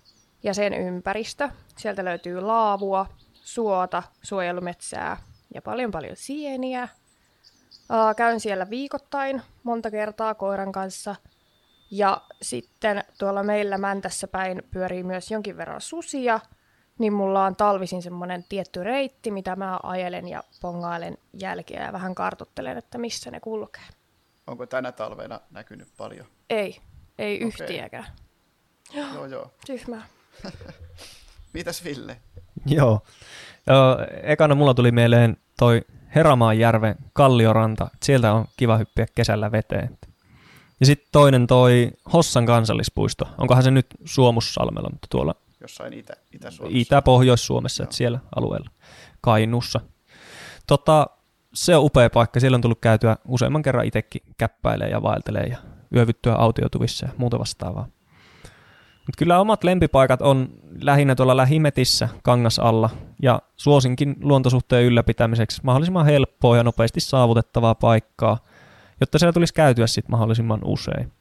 ja 0.43 0.53
sen 0.53 0.73
ympäristö. 0.73 1.49
Sieltä 1.77 2.05
löytyy 2.05 2.41
laavua, 2.41 3.05
suota, 3.33 4.03
suojelumetsää 4.21 5.17
ja 5.53 5.61
paljon 5.61 5.91
paljon 5.91 6.15
sieniä. 6.15 6.83
Uh, 7.73 8.15
käyn 8.17 8.39
siellä 8.39 8.69
viikoittain 8.69 9.41
monta 9.63 9.91
kertaa 9.91 10.35
koiran 10.35 10.71
kanssa. 10.71 11.15
Ja 11.91 12.21
sitten 12.41 13.03
tuolla 13.19 13.43
meillä 13.43 13.77
Mäntässä 13.77 14.27
päin 14.27 14.63
pyörii 14.71 15.03
myös 15.03 15.31
jonkin 15.31 15.57
verran 15.57 15.81
susia– 15.81 16.39
niin 16.99 17.13
mulla 17.13 17.45
on 17.45 17.55
talvisin 17.55 18.01
semmoinen 18.01 18.45
tietty 18.49 18.83
reitti, 18.83 19.31
mitä 19.31 19.55
mä 19.55 19.79
ajelen 19.83 20.27
ja 20.27 20.43
pongailen 20.61 21.17
jälkeä 21.33 21.85
ja 21.85 21.93
vähän 21.93 22.15
kartottelen, 22.15 22.77
että 22.77 22.97
missä 22.97 23.31
ne 23.31 23.39
kulkee. 23.39 23.83
Onko 24.47 24.65
tänä 24.65 24.91
talvena 24.91 25.39
näkynyt 25.51 25.87
paljon? 25.97 26.25
Ei, 26.49 26.77
ei 27.17 27.35
okay. 27.35 27.47
yhtiäkään. 27.47 28.05
Joo, 28.93 29.25
joo. 29.25 29.53
Tyhmää. 29.65 30.05
Mitäs 31.53 31.83
Ville? 31.83 32.17
Joo. 32.65 33.01
joo. 33.67 33.97
Ekana 34.23 34.55
mulla 34.55 34.73
tuli 34.73 34.91
mieleen 34.91 35.37
toi 35.57 35.81
Heramaanjärven 36.15 36.95
Kallioranta. 37.13 37.87
Sieltä 38.03 38.33
on 38.33 38.45
kiva 38.57 38.77
hyppiä 38.77 39.05
kesällä 39.15 39.51
veteen. 39.51 39.97
Ja 40.79 40.85
sitten 40.85 41.07
toinen 41.11 41.47
toi 41.47 41.91
Hossan 42.13 42.45
kansallispuisto. 42.45 43.25
Onkohan 43.37 43.63
se 43.63 43.71
nyt 43.71 43.87
Suomussalmella, 44.05 44.89
mutta 44.89 45.07
tuolla 45.09 45.35
jossain 45.61 45.93
Itä, 45.93 46.13
Itä-Suomessa. 46.31 46.79
Itä-Pohjois-Suomessa, 46.79 47.83
että 47.83 47.95
siellä 47.95 48.19
alueella, 48.35 48.69
Kainuussa. 49.21 49.79
Tota, 50.67 51.07
se 51.53 51.75
on 51.75 51.83
upea 51.83 52.09
paikka. 52.09 52.39
Siellä 52.39 52.55
on 52.55 52.61
tullut 52.61 52.81
käytyä 52.81 53.17
useamman 53.27 53.61
kerran 53.61 53.85
itsekin 53.85 54.21
käppäilee 54.37 54.89
ja 54.89 55.01
vaeltelee 55.01 55.43
ja 55.43 55.57
yövyttyä 55.95 56.33
autiotuvissa 56.35 57.05
ja 57.05 57.11
muuta 57.17 57.39
vastaavaa. 57.39 57.87
Mutta 59.05 59.17
kyllä 59.17 59.39
omat 59.39 59.63
lempipaikat 59.63 60.21
on 60.21 60.49
lähinnä 60.81 61.15
tuolla 61.15 61.37
lähimetissä 61.37 62.09
kangas 62.23 62.59
alla 62.59 62.89
ja 63.21 63.41
suosinkin 63.57 64.15
luontosuhteen 64.21 64.85
ylläpitämiseksi 64.85 65.61
mahdollisimman 65.63 66.05
helppoa 66.05 66.57
ja 66.57 66.63
nopeasti 66.63 66.99
saavutettavaa 66.99 67.75
paikkaa, 67.75 68.37
jotta 69.01 69.19
siellä 69.19 69.33
tulisi 69.33 69.53
käytyä 69.53 69.87
sitten 69.87 70.11
mahdollisimman 70.11 70.59
usein. 70.65 71.11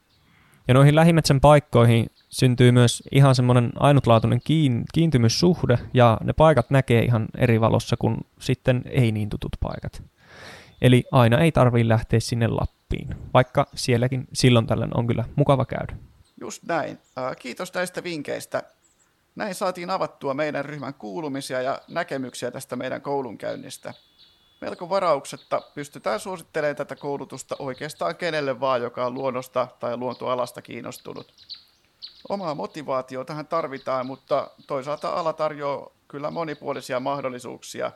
Ja 0.68 0.74
noihin 0.74 0.94
lähimetsän 0.94 1.40
paikkoihin 1.40 2.06
syntyy 2.28 2.72
myös 2.72 3.02
ihan 3.12 3.34
semmoinen 3.34 3.72
ainutlaatuinen 3.76 4.40
kiin, 4.44 4.84
kiintymyssuhde, 4.94 5.78
ja 5.94 6.18
ne 6.24 6.32
paikat 6.32 6.70
näkee 6.70 7.02
ihan 7.02 7.26
eri 7.36 7.60
valossa 7.60 7.96
kuin 7.96 8.16
sitten 8.40 8.82
ei 8.90 9.12
niin 9.12 9.28
tutut 9.28 9.56
paikat. 9.60 10.02
Eli 10.82 11.04
aina 11.12 11.38
ei 11.38 11.52
tarvitse 11.52 11.88
lähteä 11.88 12.20
sinne 12.20 12.46
Lappiin, 12.46 13.16
vaikka 13.34 13.66
sielläkin 13.74 14.28
silloin 14.32 14.66
tällöin 14.66 14.96
on 14.96 15.06
kyllä 15.06 15.24
mukava 15.36 15.64
käydä. 15.64 15.92
Just 16.42 16.62
näin. 16.62 16.98
Kiitos 17.38 17.74
näistä 17.74 18.02
vinkkeistä. 18.02 18.62
Näin 19.34 19.54
saatiin 19.54 19.90
avattua 19.90 20.34
meidän 20.34 20.64
ryhmän 20.64 20.94
kuulumisia 20.94 21.62
ja 21.62 21.80
näkemyksiä 21.88 22.50
tästä 22.50 22.76
meidän 22.76 23.02
koulunkäynnistä. 23.02 23.94
Melko 24.60 24.88
varauksetta 24.88 25.62
pystytään 25.74 26.20
suosittelemaan 26.20 26.76
tätä 26.76 26.96
koulutusta 26.96 27.56
oikeastaan 27.58 28.16
kenelle 28.16 28.60
vaan, 28.60 28.82
joka 28.82 29.06
on 29.06 29.14
luonnosta 29.14 29.68
tai 29.80 29.96
luontoalasta 29.96 30.62
kiinnostunut. 30.62 31.32
Omaa 32.28 32.56
tähän 33.26 33.46
tarvitaan, 33.46 34.06
mutta 34.06 34.50
toisaalta 34.66 35.08
ala 35.08 35.32
tarjoaa 35.32 35.90
kyllä 36.08 36.30
monipuolisia 36.30 37.00
mahdollisuuksia. 37.00 37.92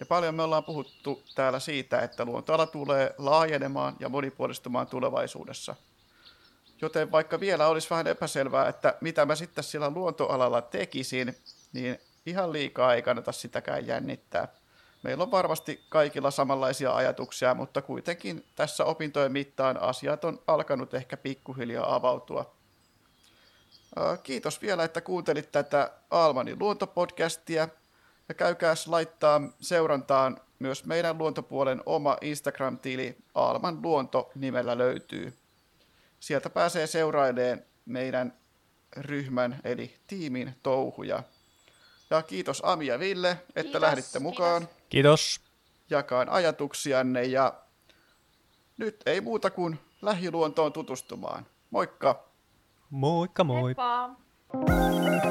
Ja 0.00 0.06
paljon 0.06 0.34
me 0.34 0.42
ollaan 0.42 0.64
puhuttu 0.64 1.22
täällä 1.34 1.60
siitä, 1.60 2.00
että 2.00 2.24
luontoala 2.24 2.66
tulee 2.66 3.14
laajenemaan 3.18 3.96
ja 4.00 4.08
monipuolistumaan 4.08 4.86
tulevaisuudessa– 4.86 5.74
Joten 6.80 7.12
vaikka 7.12 7.40
vielä 7.40 7.66
olisi 7.66 7.90
vähän 7.90 8.06
epäselvää, 8.06 8.68
että 8.68 8.94
mitä 9.00 9.26
mä 9.26 9.34
sitten 9.34 9.64
sillä 9.64 9.90
luontoalalla 9.90 10.62
tekisin, 10.62 11.36
niin 11.72 11.98
ihan 12.26 12.52
liikaa 12.52 12.94
ei 12.94 13.02
kannata 13.02 13.32
sitäkään 13.32 13.86
jännittää. 13.86 14.48
Meillä 15.02 15.22
on 15.22 15.30
varmasti 15.30 15.84
kaikilla 15.88 16.30
samanlaisia 16.30 16.94
ajatuksia, 16.94 17.54
mutta 17.54 17.82
kuitenkin 17.82 18.44
tässä 18.56 18.84
opintojen 18.84 19.32
mittaan 19.32 19.82
asiat 19.82 20.24
on 20.24 20.42
alkanut 20.46 20.94
ehkä 20.94 21.16
pikkuhiljaa 21.16 21.94
avautua. 21.94 22.54
Kiitos 24.22 24.62
vielä, 24.62 24.84
että 24.84 25.00
kuuntelit 25.00 25.52
tätä 25.52 25.90
Almanin 26.10 26.58
luontopodcastia. 26.58 27.68
Ja 28.28 28.34
käykääs 28.34 28.88
laittaa 28.88 29.40
seurantaan 29.60 30.40
myös 30.58 30.84
meidän 30.84 31.18
luontopuolen 31.18 31.82
oma 31.86 32.16
Instagram-tili 32.20 33.16
Alman 33.34 33.82
luonto 33.82 34.30
nimellä 34.34 34.78
löytyy 34.78 35.38
sieltä 36.20 36.50
pääsee 36.50 36.86
seurailemaan 36.86 37.62
meidän 37.86 38.32
ryhmän 38.96 39.60
eli 39.64 39.96
tiimin 40.06 40.54
touhuja. 40.62 41.22
Ja 42.10 42.22
kiitos 42.22 42.62
Ami 42.64 42.86
ja 42.86 42.98
Ville, 42.98 43.30
että 43.30 43.62
kiitos, 43.62 43.80
lähditte 43.80 44.18
mukaan. 44.18 44.68
Kiitos. 44.88 45.38
kiitos. 45.38 45.48
Jakaan 45.90 46.28
ajatuksianne 46.28 47.24
ja 47.24 47.54
nyt 48.78 49.02
ei 49.06 49.20
muuta 49.20 49.50
kuin 49.50 49.78
lähiluontoon 50.02 50.72
tutustumaan. 50.72 51.46
Moikka! 51.70 52.28
Moikka 52.90 53.44
moi! 53.44 53.62
Heippa. 53.68 55.27